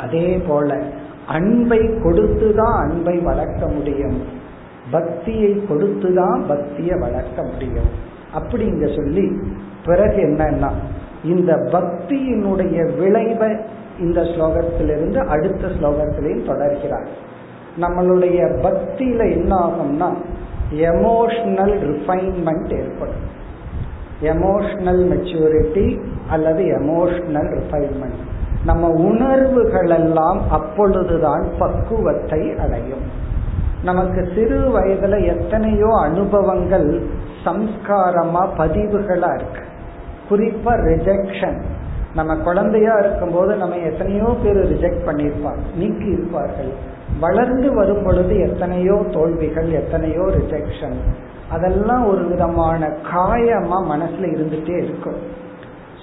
அதே 0.00 0.42
போல 0.48 0.78
அன்பை 1.28 1.78
கொடுத்துதான் 1.78 2.76
அன்பை 2.76 3.18
வளர்க்க 3.18 3.66
முடியும். 3.66 4.38
பக்தியை 4.90 5.62
கொடுத்துதான் 5.68 6.40
பக்தியை 6.48 6.98
வளர்க்க 6.98 7.42
முடியும். 7.42 7.90
அப்படி 8.32 8.64
இங்க 8.64 8.86
சொல்லி 8.96 9.40
பிறகு 9.84 10.22
என்னன்னா 10.22 10.70
இந்த 11.24 11.52
பக்தியினுடைய 11.52 12.96
விளைவை 12.96 13.56
இந்த 14.00 14.20
ஸ்லோகத்திலிருந்து 14.20 15.24
அடுத்த 15.26 15.66
ஸ்லோகத்திலையும் 15.66 16.48
தொடர்கிறார். 16.50 17.06
நம்மளுடைய 17.80 18.38
பக்தியில 18.62 19.30
என்ன 19.32 19.56
ஆகும்னா 19.56 20.08
எமோஷனல் 20.74 21.76
ரிஃபைன்மெண்ட் 21.88 22.72
ஏற்படும். 22.78 23.28
எமோஷனல் 24.22 25.02
மெச்சூரிட்டி 25.12 26.00
அல்லது 26.28 26.62
எமோஷனல் 26.64 27.50
ரிஃபைன்மெண்ட் 27.58 28.20
நம்ம 28.64 28.88
உணர்வுகள் 28.88 29.90
எல்லாம் 29.90 30.40
அப்பொழுதுதான் 30.50 31.46
பக்குவத்தை 31.58 32.54
அடையும். 32.58 33.09
நமக்கு 33.84 34.20
சிறு 34.34 34.58
வயதுல 34.76 35.18
எத்தனையோ 35.26 35.90
அனுபவங்கள் 36.02 36.88
சம்ஸ்காரமா 37.44 38.42
பதிவுகளா 38.58 39.30
இருக்கு. 39.34 39.62
குறிப்பா 40.30 40.72
ரிஜெக்ஷன் 40.88 41.58
நம்ம 42.14 42.36
குழந்தையா 42.36 42.94
இருக்கும்போது 42.98 43.56
நம்ம 43.56 43.76
எத்தனையோ 43.76 44.28
பேர் 44.42 44.60
ரிஜெக்ட் 44.72 45.06
பண்ணியிருப்பார் 45.06 45.60
நீக்கி 45.76 46.08
இருப்பார்கள் 46.10 46.70
வளர்ந்து 47.20 47.74
வரும் 47.74 48.02
பொழுது 48.04 48.38
எத்தனையோ 48.38 48.96
தோல்விகள் 49.12 49.70
எத்தனையோ 49.72 50.24
ரிஜெக்ஷன் 50.38 50.98
அதெல்லாம் 51.50 52.06
ஒரு 52.06 52.22
விதமான 52.24 52.88
காயமா 53.12 53.78
மனசுல 53.92 54.28
இருந்துட்டே 54.34 54.76
இருக்கும். 54.84 55.18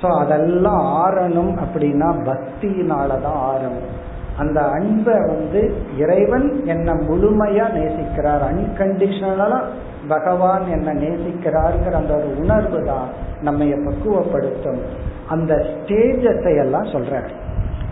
ஸோ 0.01 0.07
அதெல்லாம் 0.17 0.83
ஆறணும் 1.03 1.53
அப்படின்னா 1.63 2.09
பக்தியினாலதான் 2.29 3.39
ஆறணும். 3.49 3.96
அந்த 4.37 4.61
அன்பை 4.61 5.13
வந்து 5.13 5.73
இறைவன் 5.97 6.65
என்ன 6.65 6.93
முழுமையா 6.93 7.65
நேசிக்கிறார். 7.77 8.43
அன்கண்டிஷனலா 8.49 9.59
பகவான் 10.07 10.65
என்ன 10.71 10.93
நேசிக்கிறாருங்கிற 10.93 11.91
அந்த 11.91 12.13
ஒரு 12.13 12.39
உணர்வு 12.39 12.83
தான் 12.83 13.07
நம்ம 13.41 13.63
பக்குவப்படுத்தும். 13.63 14.81
அந்த 15.27 15.55
ஸ்டேஜஸை 15.55 16.57
எல்லாம் 16.57 16.83
சொல்ற 16.83 17.21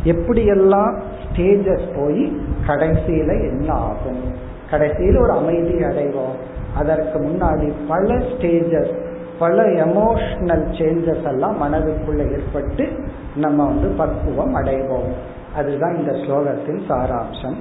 எப்படியெல்லாம் 0.04 1.00
ஸ்டேஜஸ் 1.24 1.88
போய் 1.96 2.42
கடைசியில 2.68 3.30
என்ன 3.50 3.74
ஆகும்? 3.74 4.22
கடைசியில் 4.70 5.18
ஒரு 5.18 5.32
அமைதி 5.32 5.74
அடைவோம். 5.74 6.36
அதற்கு 6.76 7.20
முன்னாடி 7.20 7.74
பல 7.88 8.14
ஸ்டேஜஸ் 8.14 9.04
பல 9.40 9.64
எமோஷனல் 9.64 10.66
சேஞ்சஸ் 10.78 11.28
எல்லாம் 11.28 11.62
மனதுக்குள்ள 11.62 12.32
ஏற்பட்டு 12.32 12.90
நம்ம 13.36 13.66
வந்து 13.66 13.88
பக்குவம் 13.88 14.56
அடைவோம். 14.56 15.10
அதுதான் 15.56 15.96
இந்த 15.96 16.12
ஸ்லோகத்தின் 16.12 16.82
சாராம்சம். 16.90 17.58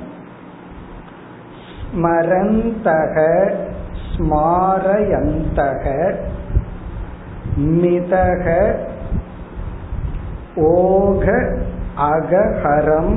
ஸ்மரந்தக 1.93 3.17
ஸ்மாரயந்தக 4.11 5.85
மிதக 7.57 8.77
ஓக 10.57 11.27
அகஹரம் 11.99 13.15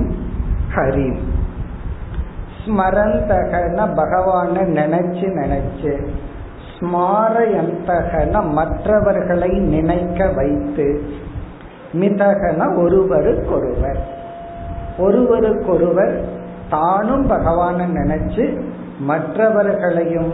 ஹரிம். 0.75 1.21
ஸ்மரந்தகன 2.65 3.77
பகவான 3.95 4.55
நினைச்சு 4.79 5.27
நினைச்சு 5.41 5.93
ஸ்மாரயந்தகன 6.79 8.51
மற்றவர்களை 8.51 9.49
நினைக்க 9.49 10.27
வைத்து 10.27 11.03
மிதகன 11.93 12.69
ஒருவருக்கொருவர். 12.69 14.16
ஒருவருக்கொருவர் 14.97 16.25
தானும் 16.69 17.27
பகவானை 17.27 17.85
நினைச்சு 17.85 18.61
மற்றவர்களையும் 18.99 20.31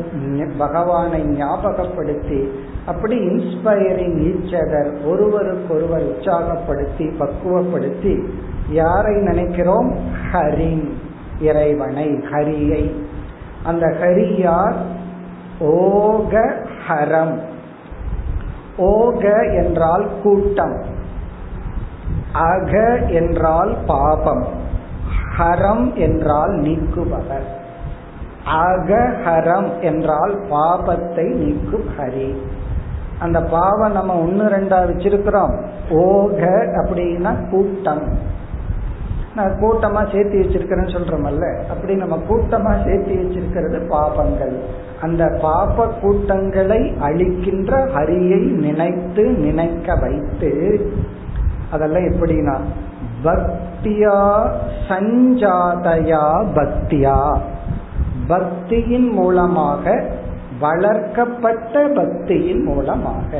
பகவானை 0.57 1.23
ஞாபகப்படுத்தி 1.23 2.49
அப்படி 2.85 3.17
இன்ஸ்பயரிங் 3.19 4.17
ஈச்சதர் 4.29 5.05
ஒருவருக்கொருவர் 5.05 6.03
உற்சாகப்படுத்தி 6.03 7.11
பக்குவப்படுத்தி 7.19 8.23
யாரை 8.69 9.15
நினைக்கிறோம்? 9.15 9.95
ஹரின் 10.31 10.91
இறைவனை 11.41 12.09
ஹரியை. 12.09 12.91
அந்த 13.63 13.85
ஹரியார் 13.87 14.75
ஓக 15.59 16.53
ஹரம் 16.89 17.39
ஓக 18.77 19.53
என்றால் 19.63 20.07
கூட்டம். 20.23 20.92
அக 22.33 22.95
என்றால் 22.95 23.77
பாபம் 23.87 24.61
ஹரம் 25.37 25.93
என்றால் 25.93 26.51
நீக்குபவர். 26.51 27.47
அகஹரம் 28.63 29.79
என்றால் 29.79 30.39
பாபத்தை 30.49 31.33
நீக்கும் 31.33 31.85
ஹரி. 31.99 32.35
அந்த 33.19 33.41
பாவம் 33.41 33.91
நம்ம 33.91 34.15
ஒன்னு 34.15 34.43
ரெண்டா 34.43 34.77
வச்சிருக்கிறோம். 34.85 35.53
ஓக 35.89 36.41
அப்படின்னா 36.75 37.49
கூட்டம். 37.49 38.31
நான் 39.35 39.55
கூட்டமா 39.61 40.11
சேர்த்து 40.11 40.39
வச்சிருக்கிறேன்னு 40.39 40.93
சொல்றோமல்ல. 40.93 41.67
அப்படி 41.69 41.95
நம்ம 41.95 42.17
கூட்டமா 42.29 42.85
சேர்த்து 42.85 43.13
வச்சிருக்கிறது 43.15 43.95
பாபங்கள். 43.95 44.55
அந்த 45.01 45.39
பாப 45.41 45.87
கூட்டங்களை 45.87 46.93
அழிக்கின்ற 47.01 47.87
ஹரியை 47.95 48.51
நினைத்து 48.51 49.23
நினைக்க 49.23 49.95
வைத்து 49.95 50.81
அதெல்லாம் 51.73 52.07
எப்படின்னா 52.11 52.55
பக்தியா 53.25 54.17
சஞ்சாதையா 54.89 56.23
பக்தியா. 56.57 57.17
பக்தியின் 58.27 59.09
மூலமாக 59.19 59.85
வளர்க்கப்பட்ட 60.59 61.83
பக்தியின் 61.99 62.63
மூலமாக 62.63 63.31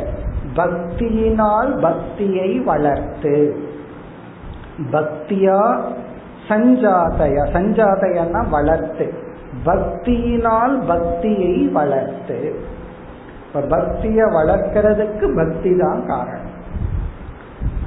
பக்தியினால் 0.55 1.71
பக்தியை 1.81 2.49
வளர்த்து 2.69 3.35
பக்தியா 4.95 5.59
சஞ்சாதயா 6.49 7.43
சஞ்சாதயன்னா 7.57 8.41
வளர்த்து 8.55 9.05
பக்தியினால் 9.65 10.75
பக்தியை 10.87 11.55
வளர்த்து. 11.77 12.39
இப்ப 13.45 13.61
பக்திய 13.75 14.19
வளர்க்கிறதுக்கு 14.37 15.25
பக்தி 15.39 15.71
தான் 15.83 16.01
காரணம். 16.07 16.52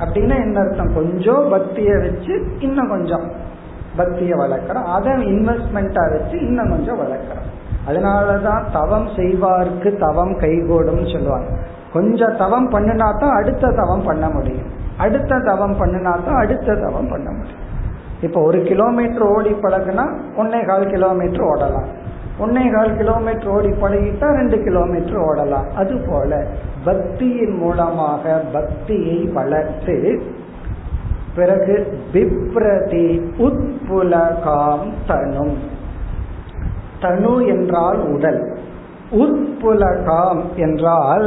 அப்படின்னா 0.01 0.37
என்ன 0.37 0.61
அர்த்தம்? 0.61 0.95
கொஞ்சம் 0.95 1.53
பக்திய 1.53 2.01
வச்சு 2.01 2.47
இன்னும் 2.59 2.89
கொஞ்சம் 2.89 3.31
பக்திய 3.99 4.33
வளர்க்கிறோம். 4.37 4.85
அதை 4.85 5.13
இன்வெஸ்ட்மெண்டா 5.13 6.11
வச்சு 6.11 6.41
இன்னும் 6.41 6.71
கொஞ்சம் 6.71 7.01
வளர்க்கிறோம். 7.01 7.47
அதனாலதான் 7.89 8.63
தவம் 8.73 9.07
செய்வார்க்கு 9.07 9.99
தவம் 9.99 10.39
கைகூடும் 10.39 11.07
சொல்லுவாங்க. 11.07 11.47
கொஞ்சம் 11.93 12.37
தவம் 12.37 12.71
பண்ணினா 12.71 13.19
தான் 13.19 13.37
அடுத்த 13.37 13.73
தவம் 13.77 14.05
பண்ண 14.05 14.29
முடியும். 14.29 14.71
அடுத்த 14.99 15.39
தவம் 15.39 15.81
பண்ணினா 15.81 16.25
தான் 16.25 16.35
அடுத்த 16.35 16.75
தவம் 16.75 17.09
பண்ண 17.09 17.31
முடியும். 17.31 17.65
இப்ப 18.23 18.43
ஒரு 18.43 18.63
கிலோமீட்டர் 18.63 19.23
ஓடி 19.23 19.51
பழகுனா 19.51 20.05
ஒன்னே 20.37 20.67
கால் 20.67 20.87
கிலோமீட்டர் 20.87 21.47
ஓடலாம். 21.47 21.89
ஒன்னே 22.45 22.63
கால் 22.73 22.97
கிலோமீட்டர் 22.97 23.49
ஓடி 23.49 23.71
பழகிட்டா 23.83 24.27
ரெண்டு 24.39 24.57
கிலோமீட்டர் 24.65 25.21
ஓடலாம். 25.29 25.69
அது 25.75 25.95
போல 26.09 26.41
பக்தியின் 26.85 27.55
மூலமாக 27.59 28.43
பக்தியை 28.53 29.19
வளர்த்து 29.37 29.97
பிறகு 31.37 31.77
பிப்ரதி 32.13 33.07
உட்புலகாம் 33.47 34.87
தனும் 35.07 35.57
தனு 37.01 37.47
என்றால் 37.47 37.99
உடல். 38.13 38.43
உட்புலகாம் 39.23 40.43
என்றால் 40.57 41.25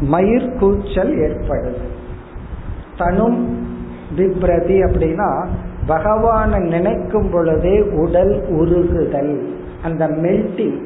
மயிர் 0.00 0.52
கூச்சல் 0.60 1.14
ஏற்படுது. 1.18 1.86
தனும் 2.96 3.40
பிப்ரதி 4.16 4.76
அப்படின்னா 4.88 5.30
பகவானை 5.86 6.60
நினைக்கும் 6.74 7.30
பொழுதே 7.30 7.76
உடல் 7.80 8.34
உருகுதல். 8.60 9.34
அந்த 9.82 10.06
மெல்டிங் 10.06 10.78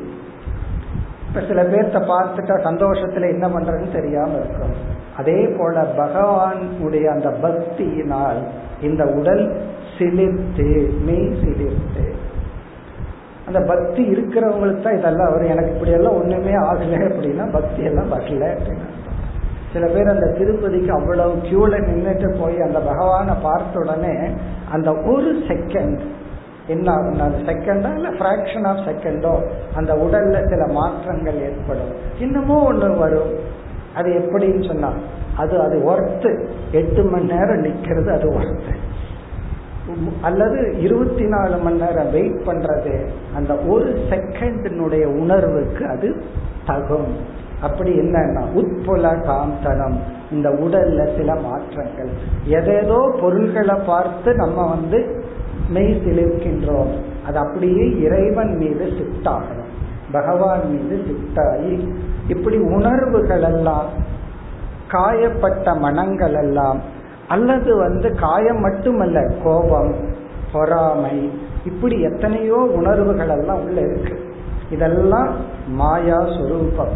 இப்ப 1.29 1.41
சில 1.49 1.63
பேர்த்த 1.63 1.99
பார்த்துட்டா 2.13 2.57
சந்தோஷத்துல 2.65 3.29
என்ன 3.29 3.49
பண்றதுன்னு 3.49 3.93
தெரியாம 3.93 4.35
இருக்கும். 4.35 4.75
அதே 5.17 5.47
போல 5.59 5.83
பகவானுடைய 5.97 7.05
அந்த 7.05 7.29
பக்தியினால் 7.43 8.41
இந்த 8.81 9.05
உடல் 9.05 9.57
சிலிர்த்து 9.99 10.91
மெய் 11.05 11.33
சிலிர்த்து. 11.43 12.15
அந்த 13.47 13.61
பக்தி 13.61 14.03
இருக்கிறவங்களுக்கு 14.05 14.81
தான் 14.81 14.99
இதெல்லாம் 14.99 15.33
வரும். 15.33 15.49
எனக்கு 15.49 15.73
இப்படி 15.73 15.91
எல்லாம் 15.91 16.15
ஒண்ணுமே 16.15 16.55
ஆகல 16.55 16.99
அப்படின்னா 17.09 17.53
பக்தி 17.53 17.83
எல்லாம் 17.83 18.13
வரல 18.13 18.45
அப்படின்னா 18.57 18.89
சில 19.73 19.87
பேர் 19.87 20.09
அந்த 20.09 20.27
திருப்பதிக்கு 20.39 20.89
அவ்வளவு 20.89 21.33
கியூல 21.33 21.77
நின்றுட்டு 21.79 22.39
போய் 22.39 22.61
அந்த 22.61 22.79
பகவானை 22.81 23.35
பார்த்த 23.43 23.79
உடனே 23.79 24.31
அந்த 24.71 24.91
ஒரு 24.93 25.43
செகண்ட் 25.49 26.01
என்ன 26.67 26.93
அந்த 26.93 27.53
செகண்டா 27.53 27.95
இல்ல 27.95 28.09
பிராக்ஷன் 28.09 28.67
ஆஃப் 28.67 28.87
செகண்டோ 28.89 29.43
அந்த 29.75 29.95
உடல்ல 29.95 30.49
சில 30.49 30.67
மாற்றங்கள் 30.67 31.41
ஏற்படும். 31.41 31.93
இன்னமும் 32.19 32.67
ஒண்ணு 32.73 32.99
வரும். 32.99 33.33
அது 33.95 34.11
எப்படின்னு 34.11 34.67
சொன்னா 34.67 34.93
அது 35.37 35.61
அது 35.61 35.77
ஒர்த்து 35.91 36.47
எட்டு 36.73 37.05
மணி 37.05 37.25
நேரம் 37.25 37.65
நிக்கிறது 37.65 38.11
அது 38.13 38.31
ஒர்த்து 38.31 38.75
அல்லது 40.23 40.81
இருபத்தி 40.81 41.25
நாலு 41.25 41.57
மணி 41.57 41.77
நேரம் 41.77 42.11
வெயிட் 42.11 42.43
பண்றது 42.47 43.07
அந்த 43.35 43.55
ஒரு 43.55 44.07
செகண்டினுடைய 44.11 45.05
உணர்வுக்கு 45.05 45.87
அது 45.87 46.23
தகும். 46.67 47.11
அப்படி 47.63 47.91
என்னன்னா 47.99 48.43
உட்புல 48.57 49.07
காந்தனம் 49.29 49.97
இந்த 50.31 50.49
உடல்ல 50.49 51.17
சில 51.17 51.35
மாற்றங்கள். 51.35 52.11
எதேதோ 52.49 53.21
பொருள்களை 53.21 53.75
பார்த்து 53.87 54.35
நம்ம 54.35 54.69
வந்து 54.69 55.25
மெய் 55.73 55.95
சிலிர்க்கின்றோம் 56.05 56.93
அது 57.27 57.39
அப்படியே 57.39 57.85
இறைவன் 58.01 58.53
மீது 58.57 58.85
சிட்டாகணும் 58.99 59.71
பகவான் 60.13 60.65
மீது 60.73 60.97
சிட்டாகி 61.09 61.75
இப்படி 62.29 62.57
உணர்வுகள் 62.57 63.43
எல்லாம் 63.43 63.87
காயப்பட்ட 64.89 65.79
மனங்கள் 65.79 66.35
எல்லாம் 66.35 66.81
அல்லது 67.29 67.77
வந்து 67.77 68.09
காயம் 68.15 68.61
மட்டுமல்ல 68.61 69.19
கோபம் 69.45 69.95
பொறாமை 70.53 71.31
இப்படி 71.65 71.97
எத்தனையோ 72.01 72.55
உணர்வுகள் 72.55 73.29
எல்லாம் 73.29 73.61
உள்ள 73.63 73.81
இருக்கு. 73.81 74.15
இதெல்லாம் 74.71 75.31
மாயா 75.69 76.21
சுரூபம். 76.21 76.95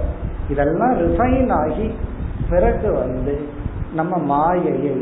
இதெல்லாம் 0.51 0.95
ரிஃபைன் 0.99 1.53
ஆகி 1.53 1.87
பிறகு 2.51 2.93
வந்து 2.93 3.35
நம்ம 3.95 4.17
மாயையை 4.33 4.97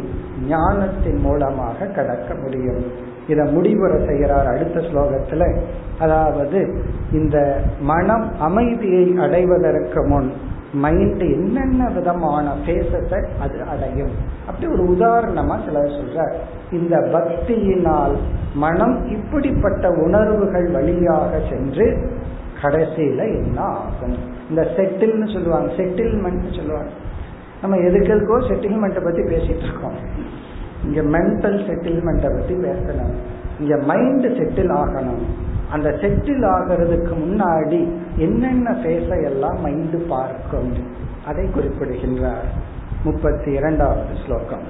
ஞானத்தின் 0.49 1.21
மூலமாக 1.21 1.87
கடக்க 1.87 2.35
முடியும். 2.35 2.85
இதை 3.29 3.45
முடிவுற 3.57 4.07
செய்கிறார் 4.07 4.47
அடுத்த 4.47 4.81
ஸ்லோகத்துல. 4.81 5.61
அதாவது 5.99 6.83
இந்த 7.13 7.61
மனம் 7.81 8.33
அமைதியை 8.39 9.17
அடைவதற்கு 9.19 10.07
முன் 10.07 10.33
மைண்ட் 10.73 11.21
என்னென்ன 11.21 11.89
விதமான 11.89 12.55
பேசத்தை 12.67 13.27
அது 13.41 13.63
அடையும். 13.63 14.11
அப்படி 14.47 14.73
ஒரு 14.73 14.85
உதாரணமா 14.85 15.65
சிலர் 15.65 15.97
சொல்ற 15.97 16.33
இந்த 16.73 16.97
பக்தியினால் 16.97 18.15
மனம் 18.55 19.07
இப்படிப்பட்ட 19.07 19.89
உணர்வுகள் 19.89 20.67
வழியாக 20.67 21.41
சென்று 21.51 22.11
கடைசியில 22.63 23.19
என்ன 23.19 23.61
ஆகும்? 23.61 24.17
இந்த 24.49 24.63
செட்டில்னு 24.77 25.33
சொல்லுவாங்க. 25.33 25.73
செட்டில்மெண்ட் 25.73 26.57
சொல்லுவாங்க. 26.57 26.91
நம்ம 27.63 27.77
எதுக்கெதுக்கோ 27.77 28.37
செட்டில்மெண்ட்டை 28.49 29.05
பத்தி 29.05 29.23
பேசிட்டு 29.23 29.65
இருக்கோம். 29.65 29.99
இங்க 30.84 31.02
மென்டல் 31.16 31.60
செட்டில்மெண்ட்டை 31.68 32.30
பத்தி 32.30 32.56
பேசணும் 32.64 33.14
இங்க 33.60 33.76
மைண்ட் 33.84 34.28
செட்டில் 34.38 34.74
ஆகணும் 34.74 35.24
அந்த 35.72 35.90
செட்டில் 36.02 36.46
ஆகிறதுக்கு 36.56 37.14
முன்னாடி 37.24 37.82
என்னென்ன 38.18 38.70
பேச 38.84 39.08
எல்லாம் 39.22 39.60
மைண்டு 39.64 40.00
பார்க்கும் 40.08 40.72
அதை 41.26 41.46
குறிப்பிடுகின்றார் 41.50 42.50
முப்பத்தி 43.04 43.50
இரண்டாவது 43.52 44.14
ஸ்லோகம் 44.26 44.68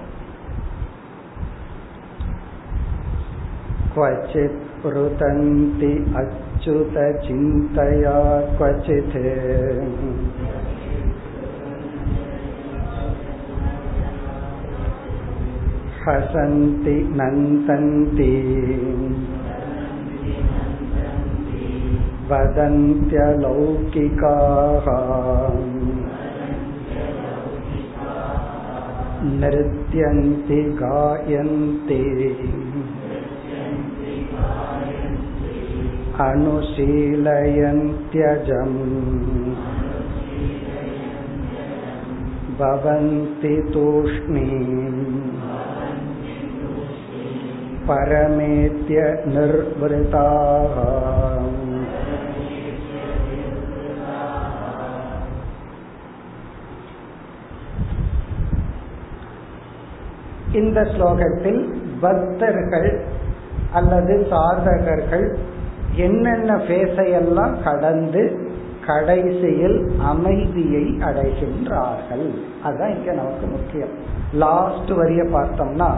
क्वचित् 3.93 4.85
रुदन्ति 4.87 5.91
अच्युतचिन्तया 6.19 8.17
क्वचित् 8.57 9.15
हसन्ति 16.03 16.95
नन्दन्ति 17.19 18.33
वदन्त्यलौकिकाः 22.31 23.37
नृत्यन्ति 29.41 30.61
गायन्ति 30.81 32.01
अनुशीलयन्त्यजम् 36.27 37.59
भवन्ति 42.59 43.55
तूष्णीम् 43.73 44.79
परमेत्य 47.87 48.97
निर्वृताः 49.27 50.75
இந்த 60.53 60.79
ஸ்லோகத்தில் 60.91 61.61
பக்தர்கள் 62.01 62.89
அல்லது 63.73 64.13
சாதகர்கள் 64.31 65.25
என்னென்ன 65.97 66.51
பேசையெல்லாம் 66.69 67.55
கடந்து 67.63 68.23
கடைசியில் 68.87 69.77
அமைதியை 70.03 70.85
அடைகின்றார்கள் 71.07 72.25
அதுதான் 72.63 72.93
இங்க 72.95 73.11
நமக்கு 73.13 73.47
முக்கியம் 73.47 73.93
லாஸ்ட் 74.37 74.91
வரிய 74.91 75.23
பார்த்தோம்னா 75.33 75.89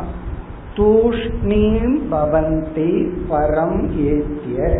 தூஷ்ணீம் 0.76 1.98
பவந்தி 2.10 3.08
பரம் 3.30 3.88
ஏத்திய. 3.96 4.78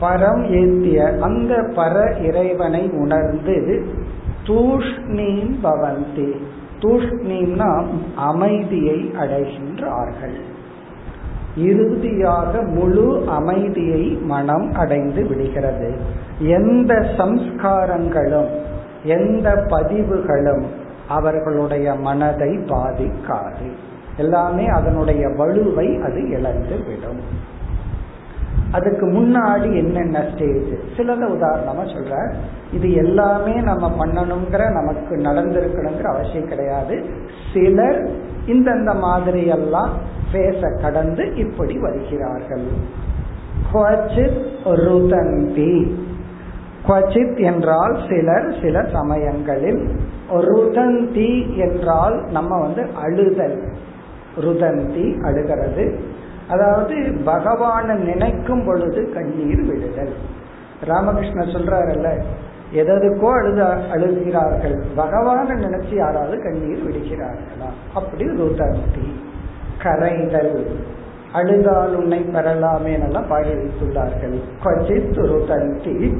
பரம் 0.00 0.42
ஏத்திய. 0.50 1.18
அந்த 1.18 1.54
பர 1.54 2.22
இறைவனை 2.22 2.90
உணர்ந்து 2.90 3.86
தூஷ்ணீம் 4.46 5.54
பவந்தி. 5.62 6.32
தூஷ்ணீம்னா 6.80 7.86
அமைதியை 8.14 9.12
அடைகின்றார்கள். 9.20 10.40
இறுதியாக 11.56 12.62
முழு 12.62 13.22
அமைதியை 13.26 14.18
மனம் 14.22 14.72
அடைந்து 14.72 15.26
விடுகிறது. 15.26 15.94
எந்த 16.38 16.94
சம்ஸ்காரங்களும் 16.94 18.48
எந்த 19.04 19.66
பதிவுகளும் 19.68 20.66
அவர்களுடைய 21.08 21.94
மனதை 21.94 22.48
பாதிக்காது. 22.48 23.70
எல்லாமே 24.20 24.66
அதனுடைய 24.66 25.22
வலுவை 25.28 25.88
அது 26.02 26.20
இழந்து 26.28 26.76
விடும். 26.86 27.22
அதுக்கு 28.72 29.06
முன்னாடி 29.06 29.68
என்னென்ன 29.76 30.18
ஸ்டேஜ் 30.32 30.72
சிலத 30.96 31.22
உதாரணமா 31.26 31.84
சொல்ற 31.84 32.12
இது 32.72 32.88
எல்லாமே 32.94 33.54
நம்ம 33.60 33.86
பண்ணணுங்கிற 34.00 34.62
நமக்கு 34.72 35.16
நடந்திருக்கணுங்கிற 35.16 36.02
அவசியம் 36.02 36.48
கிடையாது. 36.48 36.96
சிலர் 37.52 38.00
இந்தந்த 38.46 38.92
மாதிரி 38.98 39.46
எல்லாம் 39.46 39.92
பேச 40.32 40.60
கடந்து 40.82 41.24
இப்படி 41.36 41.78
வருகிறார்கள். 41.78 42.66
ருதந்தி. 44.64 45.74
குவச்சித் 46.88 47.38
என்றால் 47.40 47.94
சிலர் 48.08 48.54
சில 48.62 48.76
சமயங்களில் 48.92 49.82
ருதந்தி 50.32 51.30
என்றால் 51.56 52.16
நம்ம 52.30 52.60
வந்து 52.60 52.82
அழுதல். 53.02 53.58
ருதந்தி 54.36 55.22
அழுகிறது. 55.22 55.98
அதாவது 56.48 57.20
பகவானை 57.24 57.96
நினைக்கும் 57.96 58.64
பொழுது 58.64 59.12
கண்ணீர் 59.12 59.62
விடுதல். 59.64 60.12
ராமகிருஷ்ணர் 60.86 61.56
சொல்றாருல்ல 61.56 62.22
எதற்கோ 62.72 63.32
அழுத 63.32 63.62
அழுகிறார்கள். 63.92 64.82
பகவானை 64.94 65.64
நினைச்சு 65.64 65.94
யாராவது 65.94 66.42
கண்ணீர் 66.42 66.82
விடுகிறார்களா? 66.84 67.70
அப்படி 67.94 68.24
ருதந்தி. 68.24 69.12
கரைதல். 69.82 70.74
அழுதால் 71.32 71.94
உன்னை 71.94 72.18
பெறலாமே 72.18 73.02
எல்லாம் 73.02 73.28
பாடி 73.28 73.48
வைத்துள்ளார்கள். 73.48 74.40
ருதந்தி 75.14 76.16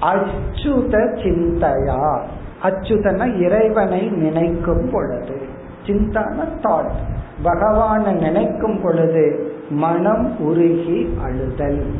அச்சுத 0.00 1.14
சிந்தையா? 1.22 2.20
அச்சுதன 2.62 3.38
இறைவனை 3.38 4.08
நினைக்கும் 4.08 4.90
பொழுது. 4.92 5.38
சிந்தான 5.86 6.44
தாட் 6.62 7.15
பகவானை 7.42 8.12
நினைக்கும் 8.12 8.80
பொழுது 8.82 9.52
மனம் 9.70 10.40
உருகி 10.40 11.18
அழுதல். 11.24 11.94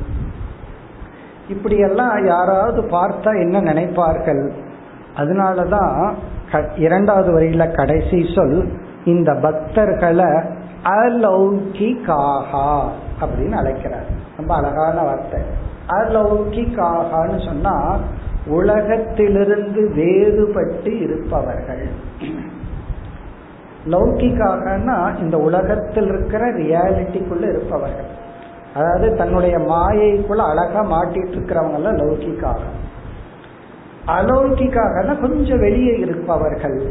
இப்படியெல்லாம் 1.48 2.26
யாராவது 2.26 2.82
பார்த்தா 2.82 3.40
என்ன 3.40 3.60
நினைப்பார்கள்? 3.60 4.50
அதனாலதான் 5.16 6.14
இரண்டாவது 6.76 7.40
வரியில 7.40 7.74
கடைசி 7.74 8.32
சொல் 8.34 8.68
இந்த 9.04 9.32
பக்தர்களை 9.32 10.44
அலௌகிகாகா 10.84 12.82
அப்படின்னு 13.20 13.52
அழைக்கிறார். 13.52 14.06
ரொம்ப 14.36 14.54
அழகான 14.54 15.02
வார்த்தை. 15.02 15.40
அலௌகிகாகான்னு 15.88 17.44
சொன்னா 17.44 17.96
உலகத்திலிருந்து 18.46 19.92
வேறுபட்டு 19.96 21.00
இருப்பவர்கள். 21.00 22.05
லௌகிக்காகனா 23.90 25.20
இந்த 25.20 25.36
உலகத்தில் 25.38 26.08
இருக்கிற 26.08 26.52
ரியாலிட்டிக்குள்ள 26.52 27.48
இருப்பவர்கள். 27.48 28.10
அதாவது 28.74 29.16
தன்னுடைய 29.16 29.58
மாயைக்குள்ள 29.58 30.36
அழகா 30.36 30.82
மாட்டிட்டு 30.84 31.36
இருக்கிறவங்க 31.36 31.92
லௌகிக்காக 32.00 32.58
அலௌகிக்காகனா 34.06 35.20
கொஞ்சம் 35.20 35.58
வெளியே 35.58 35.98
இருப்பவர்கள். 35.98 36.90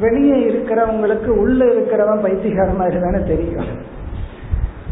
வெளியே 0.00 0.36
இருக்கிறவங்களுக்கு 0.50 1.26
உள்ள 1.26 1.64
இருக்கிறவன் 1.64 2.22
பைத்தியகார 2.24 2.76
மாதிரி 2.76 3.00
தானே 3.00 3.24
தெரியும். 3.26 3.94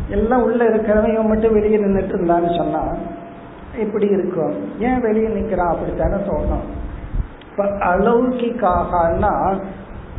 எல்லாம் 0.09 0.43
உள்ள 0.43 0.65
இருக்கிறவன் 0.65 1.13
இவன் 1.13 1.27
மட்டும் 1.27 1.53
வெளியே 1.53 1.77
நின்றுட்டு 1.77 2.15
இருந்தான்னு 2.17 2.57
சொன்னா 2.57 2.83
இப்படி 3.79 4.07
இருக்கும். 4.07 4.55
ஏன் 4.79 5.01
வெளியே 5.01 5.27
நிக்கிறான்? 5.27 5.73
அப்படித்தானே 5.75 6.15
தோணும். 6.15 6.67
இப்ப 7.51 7.65
அலௌகிக்காகனா 7.65 9.57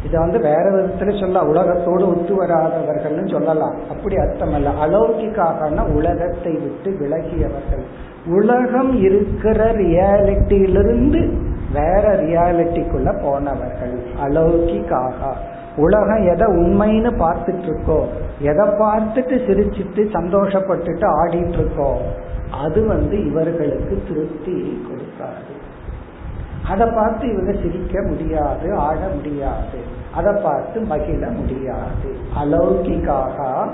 இதை 0.06 0.20
வந்து 0.20 0.40
வேற 0.40 0.64
விதத்துல 0.72 1.20
சொல்ல 1.20 1.44
உலகத்தோடு 1.44 2.04
ஒத்து 2.08 2.34
வராதவர்கள்னு 2.42 3.32
சொல்லலாம். 3.32 3.76
அப்படி 3.90 4.16
அர்த்தம் 4.16 4.54
அல்ல 4.54 4.72
அலௌகிக்காகனா 4.86 5.84
உலகத்தை 5.94 6.54
விட்டு 6.54 6.92
விலகியவர்கள். 7.02 7.86
உலகம் 8.26 8.94
இருக்கிற 9.02 9.60
ரியாலிட்டியிலிருந்து 9.74 11.22
வேற 11.74 12.04
ரியாலிட்டிக்குள்ள 12.22 13.10
போனவர்கள். 13.24 13.96
அலௌகிக்காக. 14.24 15.34
உலகம் 15.78 16.24
எதை 16.34 16.48
உண்மைன்னு 16.60 17.12
பார்த்துட்டு 17.24 17.66
இருக்கோ 17.70 18.00
எதை 18.40 18.66
பார்த்துட்டு 18.84 19.36
சிரிச்சிட்டு 19.48 20.04
சந்தோஷப்பட்டுட்டு 20.18 21.06
ஆடிட்டு 21.22 21.58
இருக்கோ 21.60 21.90
அது 22.64 22.80
வந்து 22.88 23.16
இவர்களுக்கு 23.26 23.96
திருப்தி 24.08 24.58
கொடுக்காது. 24.88 25.52
அதை 26.68 26.88
பார்த்து 26.96 27.32
இவங்க 27.32 27.52
சிரிக்க 27.52 28.02
முடியாது 28.02 28.74
ஆட 28.76 29.00
முடியாது. 29.16 29.80
அதை 30.16 30.34
பார்த்து 30.44 30.82
மகிழ 30.82 31.28
முடியாது. 31.30 32.10
அலௌகிக்காக 32.44 33.68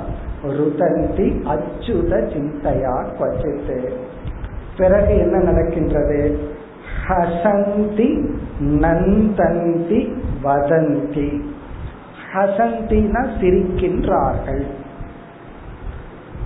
ருதந்தி 0.44 1.28
அச்சுத 1.46 2.12
சிந்தையா 2.34 3.06
கொச்சித்து 3.20 3.90
பிறகு 4.78 5.18
என்ன 5.18 5.38
நடக்கின்றது? 5.38 6.40
ஹசந்தி 7.08 8.30
நந்தந்தி 8.62 10.14
வதந்தி. 10.44 11.42
ஹசந்தினா 12.34 13.22
சிரிக்கின்றார்கள். 13.42 14.64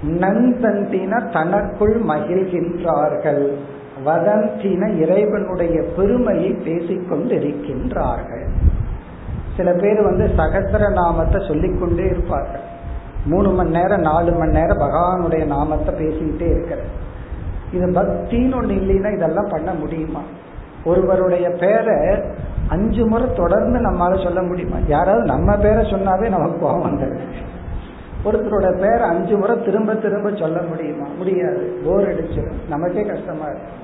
நந்தந்தின 0.08 1.32
தனக்குள் 1.32 2.02
மகிழ்கின்றார்கள். 2.08 3.52
வதந்தின 4.06 4.98
இறைவனுடைய 4.98 5.82
பெருமையை 5.98 6.52
பேசிக்கொண்டிருக்கின்றார்கள் 6.52 8.46
சில 9.58 9.72
பேர் 9.72 10.02
வந்து 10.02 10.26
சகசர 10.38 10.92
நாமத்தை 10.92 11.46
சொல்லிக்கொண்டே 11.48 12.04
இருப்பார்கள். 12.04 12.74
மூணு 13.26 13.50
மணி 13.50 13.70
நேரம் 13.70 14.02
நாலு 14.02 14.32
மணி 14.32 14.52
நேரம் 14.52 14.78
பகவானுடைய 14.78 15.46
நாமத்தை 15.46 15.96
பேசிக்கிட்டே 15.96 16.50
இருக்கிறது 16.50 17.04
இது 17.72 17.86
பக்தின்னு 17.88 18.58
ஒண்ணு 18.60 18.74
இல்லைன்னா 18.82 19.16
இதெல்லாம் 19.16 19.48
பண்ண 19.50 19.74
முடியுமா? 19.74 20.20
ஒருவருடைய 20.86 21.50
பேரை 21.50 21.98
அஞ்சு 22.70 23.06
முறை 23.06 23.28
தொடர்ந்து 23.36 23.80
நம்மளால 23.80 24.24
சொல்ல 24.24 24.42
முடியுமா? 24.42 24.76
யாராவது 24.88 25.24
நம்ம 25.24 25.56
பேரை 25.58 25.92
சொன்னாவே 25.92 26.30
நமக்கு 26.30 26.60
கோபம் 26.60 26.86
வந்துடுது 26.86 27.20
ஒருத்தரோட 28.26 28.80
பேரை 28.80 29.10
அஞ்சு 29.10 29.38
முறை 29.38 29.64
திரும்ப 29.64 29.96
திரும்ப 29.96 30.32
சொல்ல 30.36 30.62
முடியுமா? 30.62 31.08
முடியாது. 31.18 31.82
போர் 31.86 32.08
அடிச்சிடும் 32.12 32.62
நமக்கே 32.70 33.02
கஷ்டமா 33.02 33.46
இருக்கும். 33.46 33.84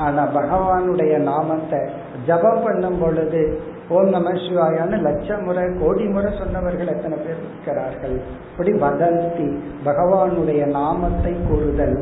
ஆனா 0.00 0.22
பகவானுடைய 0.34 1.14
நாமத்தை 1.30 1.80
ஜபம் 2.26 2.62
பண்ணும் 2.64 2.98
பொழுது 3.00 3.42
ஓம் 3.88 4.08
நம 4.08 4.32
சிவாயான்னு 4.42 4.96
லட்சம் 5.00 5.44
முறை 5.44 5.62
கோடி 5.80 6.04
முறை 6.04 6.30
சொன்னவர்கள் 6.38 6.92
எத்தனை 6.94 7.16
பேர் 7.18 7.40
இருக்கிறார்கள்? 7.40 8.16
இப்படி 8.50 8.72
வதந்தி 8.84 9.48
பகவானுடைய 9.84 10.62
நாமத்தை 10.66 11.32
கூறுதல் 11.48 11.98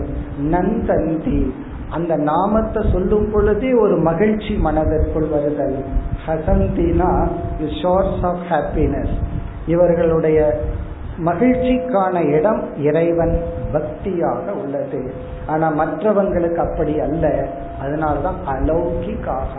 நந்தந்தி. 0.50 1.40
அந்த 1.90 2.16
நாமத்தை 2.16 2.82
சொல்லும் 2.92 3.28
பொழுதே 3.32 3.70
ஒரு 3.72 3.96
மகிழ்ச்சி 4.08 4.54
மனதிற்குள் 4.66 5.28
வருதல். 5.28 5.78
ஹசந்தினா 6.26 7.10
ஷோர்ஸ் 7.80 8.24
ஆஃப் 8.30 8.44
ஹாப்பினஸ். 8.50 9.14
இவர்களுடைய 9.66 10.40
மகிழ்ச்சிக்கான 11.24 12.16
இடம் 12.36 12.62
இறைவன் 12.88 13.34
பக்தியாக 13.72 14.52
உள்ளது. 14.62 15.00
ஆனா 15.48 15.68
மற்றவங்களுக்கு 15.70 16.56
அப்படி 16.56 17.00
அல்ல. 17.00 17.46
அதனால்தான் 17.80 18.34
அலௌகிக்காக 18.46 19.54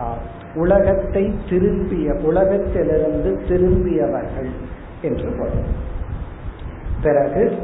உலகத்தை 0.56 1.34
திரும்பிய 1.50 2.14
உலகத்திலிருந்து 2.14 3.40
திரும்பியவர்கள் 3.48 4.52
என்று 5.02 5.30
பொருள். 5.40 5.70
பிறகு 7.02 7.58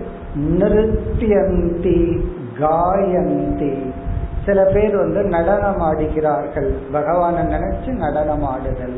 நிறுத்தியந்தி 0.59 2.21
காயந்தி. 2.59 3.93
சில 4.45 4.63
பேர் 4.63 4.97
வந்து 4.97 5.23
நடனம் 5.23 5.81
ஆடுகிறார்கள். 5.81 6.73
பகவானை 6.91 7.43
நினைச்சு 7.43 7.87
நடனம் 7.87 8.43
ஆடுதல். 8.43 8.97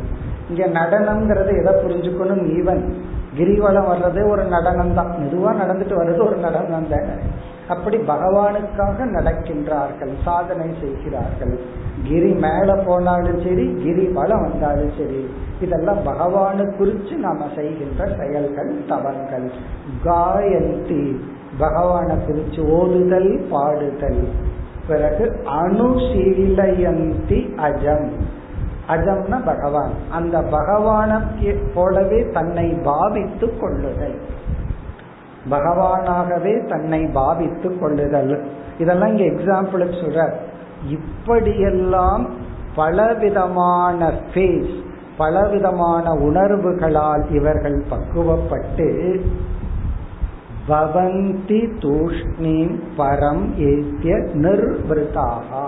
இங்க 0.49 0.67
நடனம்ங்கிறது 0.67 1.51
எதை 1.59 1.73
புரிஞ்சுக்கணும்? 1.73 2.45
ஈவன். 2.59 2.83
கிரிவலம் 3.37 3.89
வர்றதே 3.91 4.29
ஒரு 4.29 4.43
நடனம் 4.43 4.93
தான் 4.93 5.15
மெதுவா 5.19 5.51
நடந்துட்டு 5.61 5.95
வர்றது 5.95 6.25
ஒரு 6.27 6.35
நடனம் 6.35 6.89
தானே 6.89 7.15
அப்படி 7.67 7.97
பகவானுக்காக 7.97 9.03
நடக்கின்றார்கள் 9.03 10.13
சாதனை 10.23 10.65
செய்கிறார்கள். 10.81 11.59
கிரி 12.03 12.31
மேல 12.31 12.75
போனாலும் 12.75 13.41
சரி 13.41 13.77
கிரி 13.83 14.05
பலம் 14.05 14.41
வந்தாலும் 14.41 14.91
சரி 14.97 15.29
இதெல்லாம் 15.61 15.97
பகவானு 16.05 16.71
குறிச்சு 16.79 17.15
நாம 17.15 17.45
செய்கின்ற 17.55 18.07
செயல்கள் 18.17 18.85
தவங்கள். 18.87 19.51
காயந்தி 20.03 21.21
பகவானை 21.57 22.15
குறிச்சு 22.15 22.59
ஓதுதல் 22.59 23.47
பாடுதல். 23.49 24.27
பிறகு 24.87 25.39
அணுசீலயந்தி 25.45 27.39
அஜம். 27.55 28.09
அஜம்னா 28.89 29.45
பகவான். 29.45 29.91
அந்த 30.11 30.39
பகவான 30.51 31.21
போலவே 31.73 32.31
தன்னை 32.31 32.69
பாவித்து 32.69 33.59
கொள்ளுதல். 33.59 34.35
பகவானாகவே 35.51 36.67
தன்னை 36.67 37.05
பாவித்து 37.05 37.79
கொள்ளுதல். 37.79 38.43
இதெல்லாம் 38.77 39.17
இங்க 39.17 39.23
எக்ஸாம்பிளுக்கு 39.23 39.97
சொல்ற. 40.03 40.31
இப்படியெல்லாம் 40.87 42.29
பலவிதமான 42.75 44.11
ஃபேஸ் 44.33 44.85
பலவிதமான 45.17 46.13
உணர்வுகளால் 46.13 47.31
இவர்கள் 47.31 47.83
பக்குவப்பட்டு 47.91 49.19
பவந்தி 50.69 51.69
தூஷ்ணீம் 51.79 52.79
பரம் 52.97 53.43
ஏத்திய 53.57 54.15
நிர்விருத்தாக. 54.33 55.67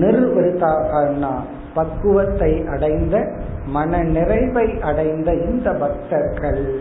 நிர்விருத்தாகனா 0.00 1.34
பக்குவத்தை 1.74 2.66
அடைந்த 2.66 3.32
மன 3.66 4.02
நிறைவை 4.02 4.80
அடைந்த 4.80 5.34
இந்த 5.34 5.72
பக்தர்கள். 5.72 6.80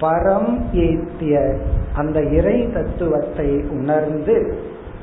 பரம் 0.00 0.50
ஏத்திய 0.72 1.58
அந்த 1.94 2.22
இறை 2.22 2.72
தத்துவத்தை 2.72 3.64
உணர்ந்து 3.70 4.58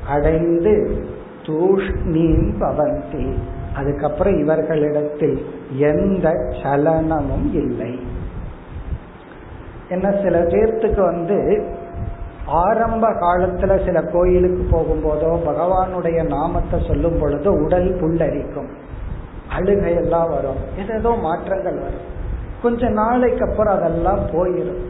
அடைந்து 0.08 1.02
தூஷ்ணீம் 1.42 2.48
பவந்தி. 2.60 3.32
அதுக்கப்புறம் 3.76 4.38
இவர்களிடத்தில் 4.38 5.46
எந்த 5.76 6.30
சலனமும் 6.62 7.52
இல்லை. 7.52 7.98
என்ன 9.88 10.10
சில 10.22 10.38
பேர்த்துக்கு 10.38 11.00
வந்து 11.00 11.64
ஆரம்ப 12.46 13.10
காலத்துல 13.10 13.84
சில 13.84 14.00
கோயிலுக்கு 14.00 14.62
போகும்போதோ 14.70 15.30
பகவானுடைய 15.46 16.28
நாமத்தை 16.28 16.84
சொல்லும் 16.86 17.22
பொழுதோ 17.22 17.48
உடல் 17.48 17.96
புல்லரிக்கும். 18.00 18.70
அழுகையெல்லாம் 19.58 20.28
வரும். 20.28 20.60
ஏதேதோ 20.78 21.20
மாற்றங்கள் 21.20 21.78
வரும். 21.78 22.12
கொஞ்ச 22.64 22.88
நாளைக்கு 23.00 23.42
அப்புறம் 23.46 23.76
அதெல்லாம் 23.76 24.22
போயிடும் 24.34 24.82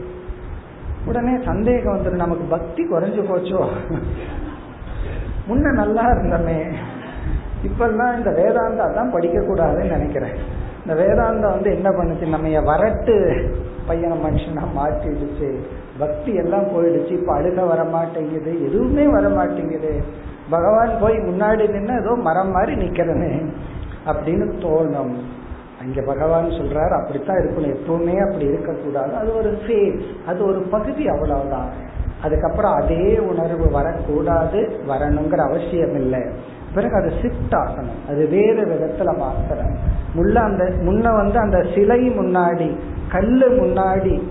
உடனே 1.09 1.33
சந்தேகம் 1.47 1.95
வந்துடும் 1.95 2.23
நமக்கு 2.23 2.45
பக்தி 2.53 2.83
குறைஞ்சு 2.83 3.21
போச்சோ? 3.31 3.61
முன்ன 5.47 5.73
நல்லா 5.81 6.03
இருந்தமே. 6.13 6.59
இப்பெல்லாம் 7.67 8.15
இந்த 8.17 8.31
வேதாந்தம் 8.39 8.95
தான் 8.97 9.11
படிக்க 9.15 9.37
கூடாதுன்னு 9.39 9.95
நினைக்கிறேன். 9.95 10.35
இந்த 10.81 10.93
வேதாந்தம் 11.01 11.55
வந்து 11.55 11.69
என்ன 11.77 11.89
பண்ணுச்சு? 11.89 12.25
நம்ம 12.35 12.63
வரட்டு 12.71 13.15
பையனை 13.87 14.17
மனுஷனா 14.25 14.63
மாற்றிடுச்சு. 14.79 15.49
பக்தி 15.97 16.31
எல்லாம் 16.43 16.67
போயிடுச்சு. 16.73 17.13
இப்ப 17.19 17.31
அழுக 17.37 17.67
வர 17.73 17.83
மாட்டேங்குது 17.95 18.51
எதுவுமே 18.67 19.05
வர 19.17 19.25
மாட்டேங்குது 19.29 19.93
பகவான் 20.49 20.91
போய் 21.01 21.15
முன்னாடி 21.29 21.63
நின்று 21.75 21.93
ஏதோ 22.01 22.13
மரம் 22.27 22.51
மாதிரி 22.51 22.73
நிக்கிறனே 22.81 23.33
அப்படின்னு 24.09 24.47
தோணும். 24.63 25.15
அங்க 25.85 26.01
பகவான் 26.01 26.45
சொல்றாரு 26.45 27.01
அப்படித்தான் 27.01 27.37
இருக்கணும். 27.37 27.75
எப்பவுமே 27.75 28.15
அப்படி 28.25 28.45
இருக்கக்கூடாது. 28.45 29.15
அது 29.15 29.37
ஒரு 29.37 29.57
ஃபேஸ் 29.67 30.01
அது 30.27 30.45
ஒரு 30.45 30.59
பகுதி 30.59 31.07
அவ்வளவுதான். 31.07 31.69
அதுக்கப்புறம் 32.23 32.73
அதே 32.73 33.19
உணர்வு 33.19 33.71
வரக்கூடாது 33.71 34.79
வரணுங்கிற 34.87 35.37
அவசியம் 35.37 35.95
இல்லை. 35.95 36.19
பிறகு 36.73 36.95
அது 36.95 37.11
ஷிஃப்ட் 37.21 37.55
ஆகணும். 37.55 38.09
அது 38.09 38.27
வேறு 38.27 38.65
விதத்துல 38.65 39.23
மாத்தணும். 39.23 39.75
முள்ள 40.13 40.39
அந்த 40.39 40.63
முன்ன 40.63 41.15
வந்து 41.15 41.39
அந்த 41.39 41.65
சிலை 41.75 42.09
முன்னாடி 42.09 42.77
கல்லு 43.11 43.49
முன்னாடி 43.49 44.21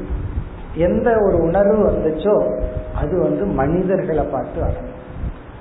எந்த 0.74 1.18
ஒரு 1.20 1.36
உணர்வு 1.36 1.90
வந்துச்சோ 1.90 2.62
அது 2.96 3.18
வந்து 3.20 3.44
மனிதர்களை 3.44 4.24
பார்த்து 4.24 4.62
வரணும். 4.62 4.92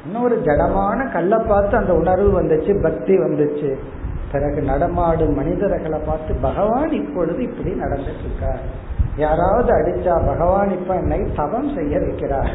இன்னொரு 0.05 0.41
ஜடமான 0.43 1.11
கல்லை 1.11 1.37
பார்த்து 1.47 1.77
அந்த 1.77 1.93
உணர்வு 1.93 2.41
வந்துச்சு 2.41 2.83
பக்தி 2.83 3.17
வந்துச்சு. 3.17 3.75
பிறகு 4.33 4.61
நடமாடும் 4.61 5.35
மனிதர்களை 5.35 5.99
பார்த்து 6.05 6.33
பகவான் 6.41 6.91
இப்பொழுது 6.91 7.41
இப்படி 7.43 7.71
நடந்துட்டு 7.81 8.25
இருக்கார் 8.27 8.63
யாராவது 9.17 9.71
அடிச்சா 9.79 10.13
பகவான் 10.25 10.71
இப்ப 10.71 10.93
என்னை 10.95 11.19
தவம் 11.35 11.71
செய்ய 11.75 11.97
வைக்கிறார். 11.97 12.53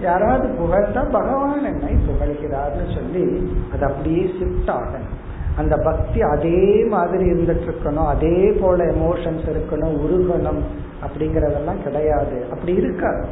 யாராவது 0.00 0.46
புகழ்ந்தா 0.60 1.02
பகவான் 1.10 1.64
என்னை 1.64 1.94
புகழ்கிறார்னு 2.08 2.86
சொல்லி 2.94 3.26
அது 3.72 3.84
அப்படியே 3.86 4.22
ஷிஃப்ட் 4.38 4.70
ஆகணும் 4.76 5.16
அந்த 5.56 5.76
பக்தி 5.76 6.20
அதே 6.22 6.62
மாதிரி 6.84 7.24
இருந்துட்டு 7.30 7.66
இருக்கணும் 7.68 8.10
அதே 8.14 8.36
போல 8.60 8.84
எமோஷன்ஸ் 8.84 9.46
இருக்கணும் 9.52 9.96
உருகணும் 10.04 10.60
அப்படிங்கறதெல்லாம் 11.04 11.82
கிடையாது. 11.82 12.36
அப்படி 12.52 12.72
இருக்காது 12.74 13.24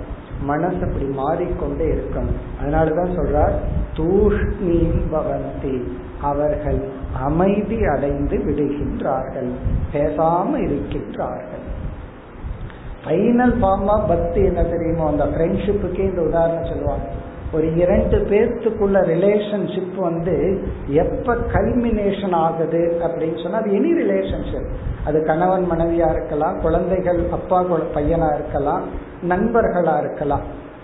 மனசு 0.43 0.80
அப்படி 0.82 1.07
மாறிக்கொண்டே 1.20 1.86
இருக்கும். 1.86 2.28
அதனாலதான் 2.61 3.16
சொல்றார் 3.18 3.55
தூஷ்ணீம் 3.97 4.99
பவந்தி. 5.12 5.76
அவர்கள் 6.22 6.80
அமைதி 7.22 7.84
அடைந்து 7.84 8.36
விடுகின்றார்கள். 8.36 9.50
பேசாம 9.92 10.50
இருக்கின்றார்கள். 10.54 11.64
ஃபைனல் 13.04 13.54
ஃபார்மா 13.54 14.08
பக்தி 14.08 14.44
என்ன 14.44 14.62
தெரியுமோ? 14.62 15.10
அந்த 15.10 15.24
ஃப்ரெண்ட்ஷிப்புக்கே 15.24 15.98
இந்த 15.98 16.22
உதாரணம் 16.22 16.66
சொல்லுவாங்க. 16.66 17.04
ஒரு 17.52 17.76
இரண்டு 17.76 18.16
பேர்த்துக்குள்ள 18.18 18.96
ரிலேஷன்ஷிப் 19.08 19.94
வந்து 19.96 20.66
எப்ப 20.86 21.34
கல்மினேஷன் 21.34 22.32
ஆகுது 22.32 23.00
அப்படின்னு 23.04 23.42
சொன்னா 23.42 23.58
அது 23.58 23.70
எனி 23.70 24.00
ரிலேஷன்ஷிப் 24.04 24.66
அது 25.04 25.24
கணவன் 25.24 25.70
மனைவியா 25.70 26.10
இருக்கலாம் 26.10 26.60
குழந்தைகள் 26.60 27.28
அப்பா 27.30 27.64
பையனா 27.94 28.34
இருக்கலாம் 28.34 28.82
நண்பர்களா 29.28 29.98
இருக்கலாம். 29.98 30.40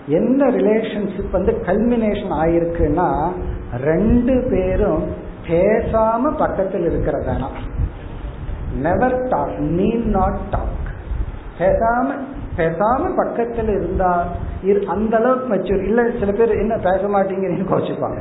எந்த 0.07 0.45
ரிலேஷன்ஷிப் 0.45 1.31
வந்து 1.31 1.61
கல்மினேஷன் 1.65 2.31
ஆயிருக்குன்னா 2.31 3.31
ரெண்டு 3.77 4.47
பேரும் 4.49 5.23
பேசாம 5.47 6.31
பக்கத்தில் 6.37 6.85
இருக்கிறதா 6.89 7.35
never 8.85 9.17
talk 9.27 9.57
need 9.79 10.07
not 10.15 10.41
talk 10.49 10.87
பேசாம 11.59 12.07
பேசாம 12.57 13.03
பக்கத்துல 13.21 13.69
இருந்தா 13.79 14.11
அந்த 14.87 15.13
அளவுக்கு 15.17 15.47
மெச்சூர் 15.53 15.83
இல்ல 15.89 16.01
சில 16.19 16.31
பேர் 16.31 16.59
என்ன 16.63 16.75
பேச 16.85 17.01
மாட்டேங்கிறீங்கன்னு 17.15 17.71
கோச்சுப்பாங்க. 17.71 18.19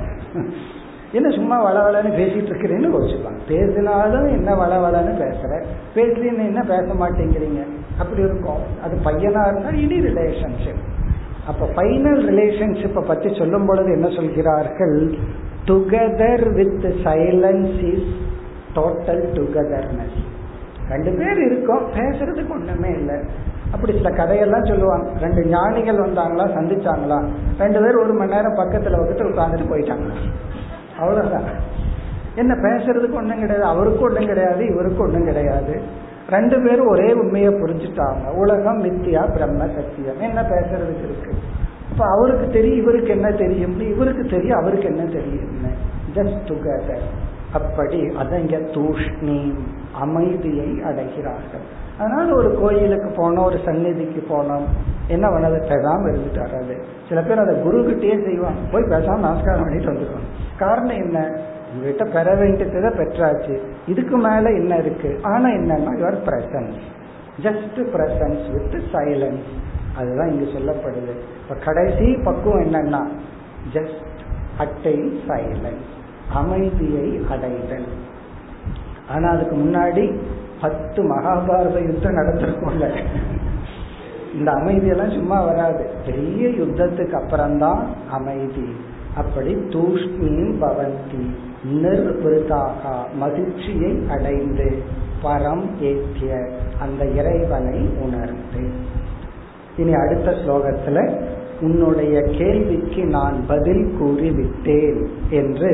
என்ன 1.12 1.28
சும்மா 1.30 1.56
வளவளன்னு 1.66 2.10
பேசிட்டு 2.20 2.50
இருக்கிறேன்னு 2.52 2.88
கோச்சுப்பாங்க. 2.94 3.40
பேசினாலும் 3.48 4.26
என்ன 4.36 4.50
வளவளன்னு 4.62 5.14
பேசுற? 5.22 5.52
பேசுறீன்னு 5.96 6.44
என்ன 6.50 6.62
பேச 6.72 6.86
மாட்டேங்கிறீங்க? 7.02 7.60
அப்படி 7.98 8.22
இருக்கும் 8.28 8.62
அது 8.84 8.94
பையனா 9.06 9.42
இருந்தால் 9.48 9.80
இனி 9.84 9.98
ரிலேஷன்ஷிப் 10.08 10.82
அப்ப 11.46 11.68
ஃபைனல் 11.76 12.20
ரிலேஷன்ஷிப்பை 12.30 13.02
பத்தி 13.06 13.30
சொல்லும் 13.34 13.66
பொழுது 13.66 13.90
என்ன 13.92 14.08
சொல்கிறார்கள்? 14.18 14.98
Together 15.66 16.52
with 16.52 16.84
silence 17.04 17.92
is 17.92 18.12
total 18.74 19.24
togetherness 19.36 20.18
ரெண்டு 20.90 21.10
பேர் 21.18 21.38
இருக்கோம் 21.46 21.84
பேசுறதுக்கு 21.94 22.50
ஒண்ணுமே 22.50 22.88
இல்லை. 22.88 23.16
அப்படி 23.72 23.92
சில 23.92 24.10
கதையெல்லாம் 24.10 24.64
சொல்லுவாங்க. 24.64 25.10
ரெண்டு 25.20 25.46
ஞானிகள் 25.46 25.96
வந்தாங்களா 25.96 26.46
சந்திச்சாங்களா? 26.56 27.18
ரெண்டு 27.58 27.80
பேர் 27.80 27.96
ஒரு 27.96 28.12
மணி 28.12 28.34
நேரம் 28.34 28.56
பக்கத்துல 28.56 28.98
வந்துட்டு 29.00 29.28
உட்காந்துட்டு 29.30 29.70
போயிட்டாங்களா 29.70 30.16
அவ்வளவுதான். 30.98 31.48
என்ன 32.36 32.54
பேசுறதுக்கு 32.54 33.14
ஒண்ணும் 33.14 33.40
கிடையாது 33.40 33.64
அவருக்கும் 33.64 34.02
ஒண்ணும் 34.02 34.26
கிடையாது 34.26 34.66
இவருக்கும் 34.66 35.06
ஒண்ணும் 35.06 35.24
கிடையாது. 35.24 35.80
ரெண்டு 36.30 36.62
பேரும் 36.62 36.86
ஒரே 36.86 37.12
உண்மையை 37.12 37.50
புரிஞ்சுட்டாங்க. 37.50 38.34
உலகம் 38.34 38.84
மித்தியா 38.84 39.32
பிரம்ம 39.32 39.66
சத்தியம். 39.66 40.20
என்ன 40.20 40.40
பேசுறதுக்கு 40.42 41.04
இருக்கு? 41.04 41.32
இப்ப 41.95 42.07
அவருக்கு 42.07 42.49
தெரியும் 42.49 42.78
இவருக்கு 42.78 43.09
என்ன 43.09 43.30
தெரியும்? 43.30 43.80
இவருக்கு 43.80 44.24
தெரியும் 44.28 44.59
அவருக்கு 44.59 44.86
என்ன 44.86 45.03
தெரியும்? 45.03 45.53
ஜஸ்ட் 46.14 46.47
டுகெதர் 46.47 47.05
அப்படி 47.53 48.01
அதங்க 48.03 48.59
தூஷ்ணி 48.74 49.55
அமைதியை 49.92 50.66
அடைகிறார்கள். 50.66 51.64
அதனால 51.99 52.34
ஒரு 52.34 52.59
கோயிலுக்கு 52.61 53.09
போனோம் 53.09 53.45
ஒரு 53.45 53.59
சந்நிதிக்கு 53.64 54.34
போனோம். 54.34 54.64
என்ன 55.09 55.28
பண்ணது? 55.28 55.62
பேசாம 55.62 56.03
இருந்துட்டு 56.09 56.47
வர்றது 56.47 56.82
சில 57.09 57.22
பேர் 57.22 57.38
அதை 57.38 57.62
குரு 57.62 57.84
கிட்டே 57.84 58.18
செய்வாங்க. 58.24 58.61
போய் 58.72 58.82
பேசாம 58.82 59.18
நமஸ்காரம் 59.18 59.62
பண்ணிட்டு 59.62 59.92
வந்துருவாங்க. 59.92 60.59
காரணம் 60.59 60.97
என்ன? 60.97 61.40
உங்ககிட்ட 61.74 62.05
பெற 62.05 62.34
வேண்டியதை 62.34 62.80
பெற்றாச்சு. 62.80 63.59
இதுக்கு 63.86 64.16
மேல 64.16 64.51
என்ன 64.51 64.76
இருக்கு? 64.76 65.18
ஆனா 65.22 65.49
என்னன்னா 65.49 65.90
your 65.99 66.18
presence 66.26 66.80
just 67.42 67.76
presence 67.76 68.53
with 68.53 68.82
silence 68.92 69.62
அதுதான் 69.97 70.30
இங்கு 70.30 70.47
சொல்லப்படுது. 70.47 71.12
இப்ப 71.42 71.55
கடைசி 71.64 72.16
பக்குவம் 72.24 72.72
என்னன்னா 72.72 73.03
ஜஸ்ட் 73.72 74.12
அட்டை 74.59 75.22
சைலன்ஸ் 75.28 75.92
அமைதியை 76.32 77.20
அடைதல். 77.30 77.88
ஆனா 79.09 79.28
அதுக்கு 79.28 79.57
முன்னாடி 79.57 80.18
பத்து 80.61 81.03
மகாபாரத 81.03 81.86
யுத்தம் 81.86 82.16
நடத்திருக்கோம்ல 82.16 83.05
இந்த 84.34 84.53
அமைதியெல்லாம் 84.53 85.14
சும்மா 85.14 85.45
வராது. 85.45 85.90
பெரிய 86.07 86.49
யுத்தத்துக்கு 86.49 87.12
அப்புறம்தான் 87.12 87.86
அமைதி. 88.11 88.76
அப்படி 89.16 89.55
தூஷ்ணியும் 89.55 90.57
பவந்தி 90.61 91.24
நிர்விருதாக 91.72 92.92
மகிழ்ச்சியை 93.16 94.03
அடைந்து 94.11 94.82
பரம் 95.22 95.64
ஏற்றிய 95.80 96.51
அந்த 96.80 97.05
இறைவனை 97.05 97.80
உணர்ந்து. 98.03 98.70
இனி 99.77 99.93
அடுத்த 99.93 100.30
ஸ்லோகத்துல 100.41 100.99
உன்னுடைய 101.61 102.15
கேள்விக்கு 102.32 103.01
நான் 103.09 103.38
பதில் 103.47 103.86
கூறிவிட்டேன் 103.99 105.01
என்று 105.32 105.71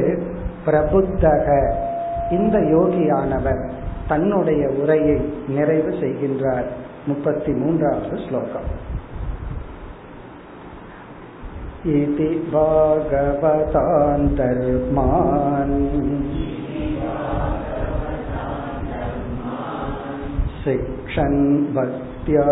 பிரபுத்தக 0.66 1.48
இந்த 2.32 2.58
யோகியானவர் 2.76 3.62
தன்னுடைய 4.08 4.64
உரையை 4.82 5.18
நிறைவு 5.50 5.92
செய்கின்றார் 6.02 6.68
முப்பத்தி 7.08 7.54
மூன்றாவது 7.54 8.18
ஸ்லோகம் 8.28 8.70
इति 11.88 12.30
भागवतान्तर्मान् 14.46 15.76
शिक्षन् 20.64 21.44
भक्त्या 21.76 22.48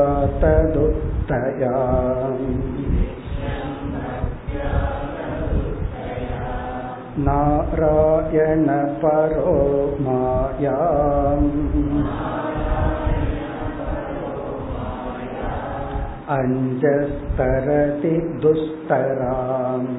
तदुत्तया 1.28 1.78
नारायणपरो 8.26 9.56
मायाम् 10.06 11.50
अञ्जस्तरति 16.38 18.16
दुस्तराम् 18.44 19.92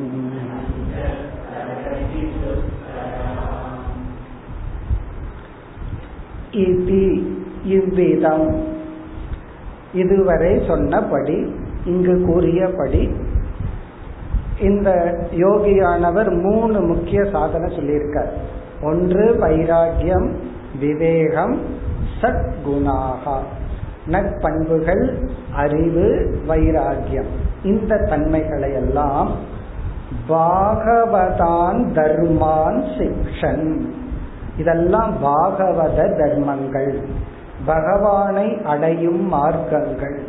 இதி 6.65 7.07
இவ்விதம் 7.77 8.49
இதுவரை 9.94 10.64
சொன்னபடி 10.68 11.56
இங்கு 11.86 12.26
கூறியபடி 12.26 13.16
இந்த 14.62 15.18
யோகியானவர் 15.32 16.42
மூணு 16.42 16.82
முக்கிய 16.82 17.26
சாதனை 17.32 17.78
சொல்லியிருக்கார். 17.78 18.30
ஒன்று 18.82 19.34
வைராகியம் 19.34 20.32
விவேகம் 20.80 21.62
சத்குணாகா. 22.22 23.38
நற்பண்புகள் 24.08 25.18
அறிவு 25.56 26.38
வைராகியம் 26.48 27.30
இந்த 27.64 27.98
தன்மைகளை 27.98 28.74
எல்லாம் 28.74 29.32
பாகவதான் 30.30 31.92
தர்மான் 31.94 32.84
சிக்ஷன். 32.98 33.80
இதெல்லாம் 34.58 35.16
பாகவத 35.24 36.18
தர்மங்கள். 36.18 37.06
பகவானை 37.66 38.62
அடையும் 38.66 39.34
மார்க்கங்கள். 39.34 40.20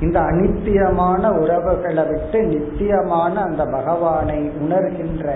இந்த 0.00 0.20
அனித்தியமான 0.20 1.38
உறவுகளை 1.38 2.04
விட்டு 2.06 2.42
நித்தியமான 2.42 3.42
அந்த 3.42 3.64
பகவானை 3.64 4.50
உணர்கின்ற 4.60 5.34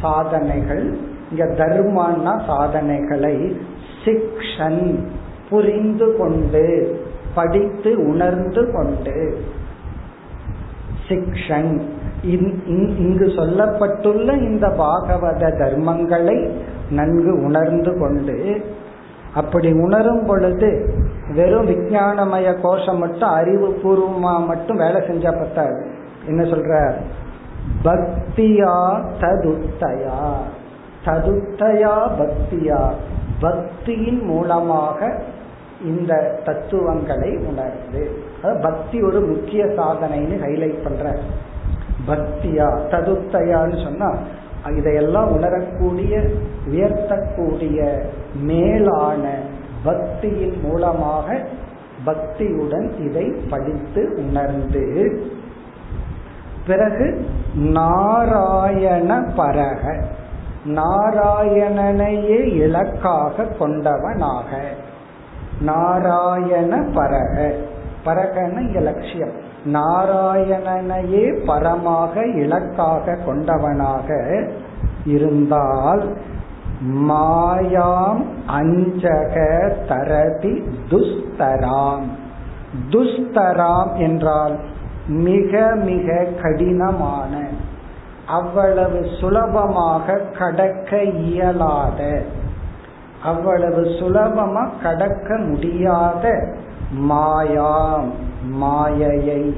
சாதனைகள் 0.00 0.96
இங்க 1.30 1.44
தர்மான்னா 1.44 2.46
சாதனைகளை 2.46 3.56
சிக்ஷன் 4.04 4.98
புரிந்து 5.50 6.16
கொண்டு 6.16 6.96
படித்து 7.34 8.08
உணர்ந்து 8.08 8.72
கொண்டு. 8.72 9.38
சிக்ஷன். 11.08 11.80
இங்கு 12.22 13.26
சொல்லப்பட்டுள்ள 13.26 14.36
இந்த 14.38 14.68
பாகவத 14.68 15.42
தர்மங்களை 15.58 16.50
நன்கு 16.90 17.44
உணர்ந்து 17.44 17.98
கொண்டு 17.98 18.64
அப்படி 19.34 19.72
உணரும் 19.72 20.26
பொழுது 20.26 20.94
வெறும் 21.34 21.68
விஞ்ஞானமய 21.68 22.60
கோஷம் 22.60 22.98
மட்டும் 22.98 23.28
அறிவு 23.28 23.80
பூர்வமா 23.82 24.46
மட்டும் 24.46 24.76
வேலை 24.76 25.00
செஞ்சா 25.00 25.38
பத்தாது. 25.38 25.90
என்ன 26.26 26.42
சொல்ற? 26.42 26.92
பக்தியா 27.84 29.02
ததுத்தயா 29.20 30.36
ததுத்தயா 31.04 32.10
பக்தியா. 32.18 32.92
பக்தியின் 33.42 34.22
மூலமாக 34.22 35.22
இந்த 35.84 36.40
தத்துவங்களை 36.44 37.36
உணர்ந்து. 37.36 38.22
பக்தி 38.62 39.02
ஒரு 39.02 39.20
முக்கிய 39.20 39.64
சாதனைன்னு 39.64 40.40
ஹைலைட் 40.40 40.84
பண்ற. 40.84 41.18
பக்தியா 42.08 42.80
ததுத்தயான்னு 42.90 43.82
சொன்னா 43.84 44.18
இதையெல்லாம் 44.68 45.30
உணரக்கூடிய 45.32 46.22
உயர்த்தக்கூடிய 46.70 47.98
மேலான 48.34 49.34
பக்தியின் 49.84 50.60
மூலமாக 50.62 51.38
பக்தியுடன் 52.06 53.04
இதை 53.04 53.34
படித்து 53.50 54.14
உணர்ந்து 54.16 55.12
பிறகு 56.66 57.26
நாராயண 57.54 59.24
பரக 59.36 60.08
நாராயணனையே 60.66 62.44
இலக்காக 62.44 63.46
கொண்டவனாக. 63.60 64.58
நாராயண 65.60 66.84
பரக 66.94 67.54
பரகன 68.04 68.60
இங்க 68.60 68.80
லட்சியம் 68.80 69.48
நாராயணனையே 69.64 71.44
பரமாக 71.46 72.26
இலக்காக 72.36 73.16
கொண்டவனாக 73.26 74.08
இருந்தால் 75.04 76.16
மாயாம் 76.98 78.24
அஞ்சக 78.46 79.34
தரதி 79.88 80.62
துஸ்தராம். 80.90 82.06
துஸ்தராம் 82.90 83.96
என்றால் 83.96 84.58
மிக 85.08 85.74
மிக 85.74 86.26
கடினமான 86.42 87.46
அவ்வளவு 88.26 89.06
சுலபமாக 89.20 90.16
கடக்க 90.38 91.02
இயலாத 91.02 92.22
அவ்வளவு 93.22 93.82
சுலபமா 93.82 94.68
கடக்க 94.82 95.36
முடியாத 95.36 96.54
மாயாம் 96.94 98.08
மாயையை 98.52 99.56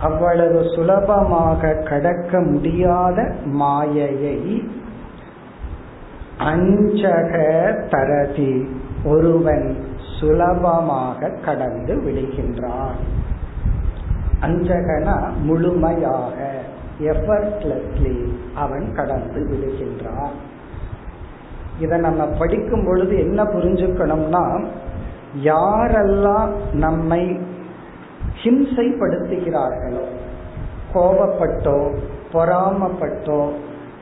அவ்வளவு 0.00 0.64
சுலபமாக 0.74 1.74
கடக்க 1.74 2.40
முடியாத 2.40 3.32
மாயையை 3.44 4.68
அஞ்சக 6.38 7.32
தரதி 7.90 8.68
ஒருவன் 9.04 9.76
சுலபமாக 10.20 11.28
கடந்து 11.44 11.94
விடுகின்றான். 11.94 12.98
அஞ்சகனா 14.40 15.16
முழுமையாக 15.42 16.50
எஃபர்ட்லெஸ்லி 17.00 18.16
அவன் 18.54 18.94
கடந்து 18.94 19.40
விடுகின்றான். 19.50 20.34
இதை 21.80 21.98
நம்ம 21.98 22.24
படிக்கும் 22.24 22.84
பொழுது 22.84 23.18
என்ன 23.18 23.42
புரிஞ்சுக்கணும்னா 23.42 24.60
யாரெல்லாம் 25.36 26.50
நம்மை 26.72 27.38
ஹிம்சைப்படுத்துகிறார்களோ 28.42 30.04
கோபப்பட்டோ 30.94 31.94
பொறாமப்பட்டோ 32.32 33.50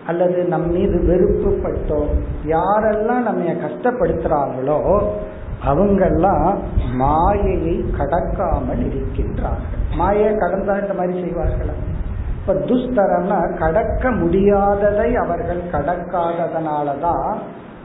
அல்லது 0.06 0.44
நம் 0.44 0.70
மீது 0.72 0.98
வெறுப்புப்பட்டோ 0.98 2.06
யாரெல்லாம் 2.46 3.20
நம்ம 3.20 3.52
கஷ்டப்படுத்துறாங்களோ 3.66 5.02
அவங்கெல்லாம் 5.66 6.54
மாயையை 6.94 7.84
கடக்காமல் 7.98 8.82
இருக்கின்றார்கள். 8.90 9.96
மாயை 9.96 10.30
கடந்தா 10.30 10.80
இந்த 10.80 10.94
மாதிரி 10.96 11.22
செய்வார்களா? 11.22 11.74
இப்ப 12.40 12.52
துஸ்தரம்னா 12.52 13.58
கடக்க 13.58 14.10
முடியாததை 14.10 15.14
அவர்கள் 15.14 15.62
கடக்காததுனாலதான் 15.72 17.36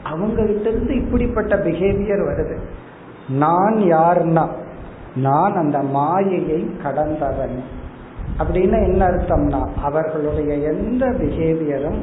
அவங்க 0.02 0.42
கிட்ட 0.46 0.68
இருந்து 0.70 0.94
இப்படிப்பட்ட 0.94 1.56
பிஹேவியர் 1.56 2.24
வருது. 2.28 2.56
நான் 3.28 3.74
யார்னா? 3.74 4.48
நான் 5.16 5.54
அந்த 5.54 5.78
மாயையை 5.82 6.70
கடந்தவன். 6.82 7.62
அப்படின்னு 8.38 8.86
என்ன 8.86 9.06
அர்த்தம்னா 9.06 9.68
அவர்களுடைய 9.82 10.54
எந்த 10.54 11.06
பிஹேவியரும் 11.06 12.00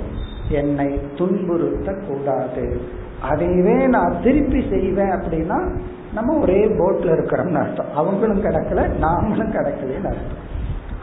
என்னை 0.49 0.99
துன்புறுத்த 1.15 2.07
கூடாது 2.07 2.81
அதையவே 3.29 3.87
நான் 3.87 4.15
திருப்பி 4.23 4.65
செய்வேன் 4.69 5.11
அப்படின்னா 5.11 5.75
நம்ம 6.13 6.39
ஒரே 6.39 6.65
போட்ல 6.65 7.05
இருக்கிறோம்னு 7.05 7.61
அர்த்தம். 7.61 7.95
அவங்களும் 7.95 8.43
கிடக்கல 8.43 8.89
நாமளும் 9.01 9.51
கிடக்கலன்னு 9.51 10.05
அர்த்தம். 10.05 10.51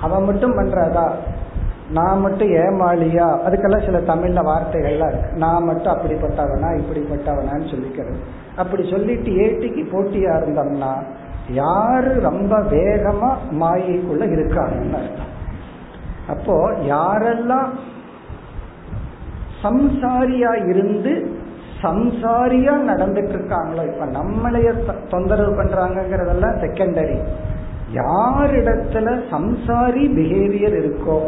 அவன் 0.01 0.25
மட்டும் 0.25 0.59
பண்றதா? 0.59 1.11
நான் 1.93 2.21
மட்டும் 2.21 2.49
ஏமாளியா? 2.49 3.39
அதுக்கெல்லாம் 3.47 3.85
சில 3.85 3.99
தமிழ்ல 3.99 4.47
வார்த்தைகள்லாம் 4.47 5.09
இருக்கு. 5.09 5.33
நான் 5.37 5.65
மட்டும் 5.65 5.93
அப்படிப்பட்டவனா 5.93 6.81
இப்படிப்பட்டவனான்னு 6.81 7.69
சொல்லிக்கிறது. 7.69 8.15
அப்படி 8.63 8.83
சொல்லிட்டு 8.91 9.31
ஏட்டிக்கு 9.45 9.83
போட்டியா 9.93 10.33
இருந்தோம்னா 10.41 10.93
யாரு 11.61 12.11
ரொம்ப 12.29 12.55
வேகமா 12.73 13.31
மாயைக்குள்ள 13.61 14.25
இருக்காங்கன்னு 14.37 14.99
அர்த்தம். 15.01 15.33
அப்போ 16.33 16.57
யாரெல்லாம் 16.95 17.69
சம்சாரியா 19.63 20.53
இருந்து 20.73 21.13
சம்சாரியா 21.83 22.75
நடந்துட்டு 22.91 23.35
இருக்காங்களோ 23.37 23.83
இப்ப 23.91 24.07
நம்மளைய 24.19 24.71
தொந்தரவு 25.11 25.53
பண்றாங்கிறதெல்லாம் 25.61 26.61
செகண்டரி 26.65 27.19
யாரிடத்துல 27.99 29.15
சம்சாரி 29.35 30.05
பிஹேவியர் 30.17 30.77
இருக்கோ 30.83 31.19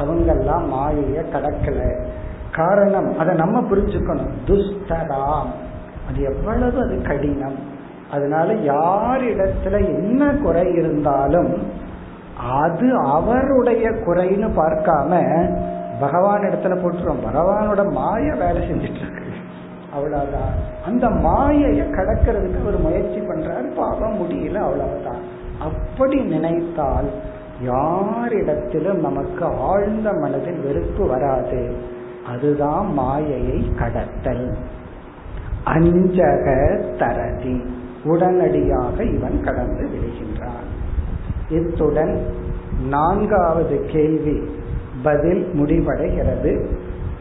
அவங்கெல்லாம் 0.00 0.64
மாயைய 0.72 1.18
கடக்கல. 1.34 1.80
காரணம் 2.58 3.10
அதை 3.20 3.32
நம்ம 3.42 3.56
புரிஞ்சுக்கணும். 3.70 4.32
துஸ்தராம் 4.48 5.52
அது 6.08 6.22
எவ்வளவு 6.22 6.82
அது 6.82 7.02
கடினம். 7.02 7.72
அதனால 8.10 8.52
யாரிடத்துல 8.52 9.84
என்ன 9.84 10.34
குறை 10.42 10.72
இருந்தாலும் 10.72 11.62
அது 12.60 12.96
அவருடைய 13.04 13.90
குறைன்னு 13.90 14.48
பார்க்காம 14.56 15.22
பகவான் 16.00 16.40
இடத்துல 16.40 16.78
போட்டுருவோம் 16.78 17.24
பகவானோட 17.24 17.90
மாய 17.90 18.32
வேலை 18.32 18.70
செஞ்சிட்டு 18.70 18.96
இருக்கு 18.96 19.22
அவ்வளவுதான். 19.92 20.54
அந்த 20.86 21.08
மாயைய 21.08 21.82
கடக்கிறதுக்கு 21.82 22.66
ஒரு 22.66 22.78
முயற்சி 22.78 23.20
பண்றாரு. 23.20 23.74
பாவம் 23.74 24.18
முடியல 24.18 24.54
அவ்வளவுதான். 24.54 25.20
அப்படி 25.60 26.20
நினைத்தால் 26.20 27.10
யாரிடத்திலும் 27.66 29.00
நமக்கு 29.00 29.44
ஆழ்ந்த 29.44 30.12
மனதில் 30.12 30.60
வெறுப்பு 30.60 31.06
வராது. 31.06 31.74
அதுதான் 32.26 32.92
மாயையை 32.92 33.72
கடத்தல். 33.78 34.56
அஞ்சக 35.64 36.76
தரதி. 36.98 37.64
உடனடியாக 38.04 39.04
இவன் 39.04 39.44
கடந்து 39.44 39.88
விடுகின்றான். 39.88 40.66
இத்துடன் 41.50 42.22
நான்காவது 42.88 43.84
கேள்வி 43.92 44.48
பதில் 45.02 45.52
முடிவடைகிறது. 45.54 46.66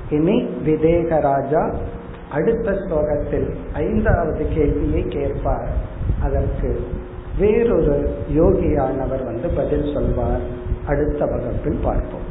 இனி 0.09 0.41
விதேகராஜா 0.65 1.73
அடுத்த 2.31 2.71
ஸ்லோகத்தில் 2.71 3.49
ஐந்தாவது 3.73 4.45
கேள்வியை 4.53 5.07
கேட்பார். 5.07 5.67
அதற்கு 6.23 6.87
வேறொரு 7.39 8.15
யோகியானவர் 8.35 9.25
வந்து 9.25 9.49
பதில் 9.55 9.93
சொல்வார். 9.93 10.41
அடுத்த 10.87 11.25
வகுப்பில் 11.25 11.79
பார்ப்போம். 11.83 12.22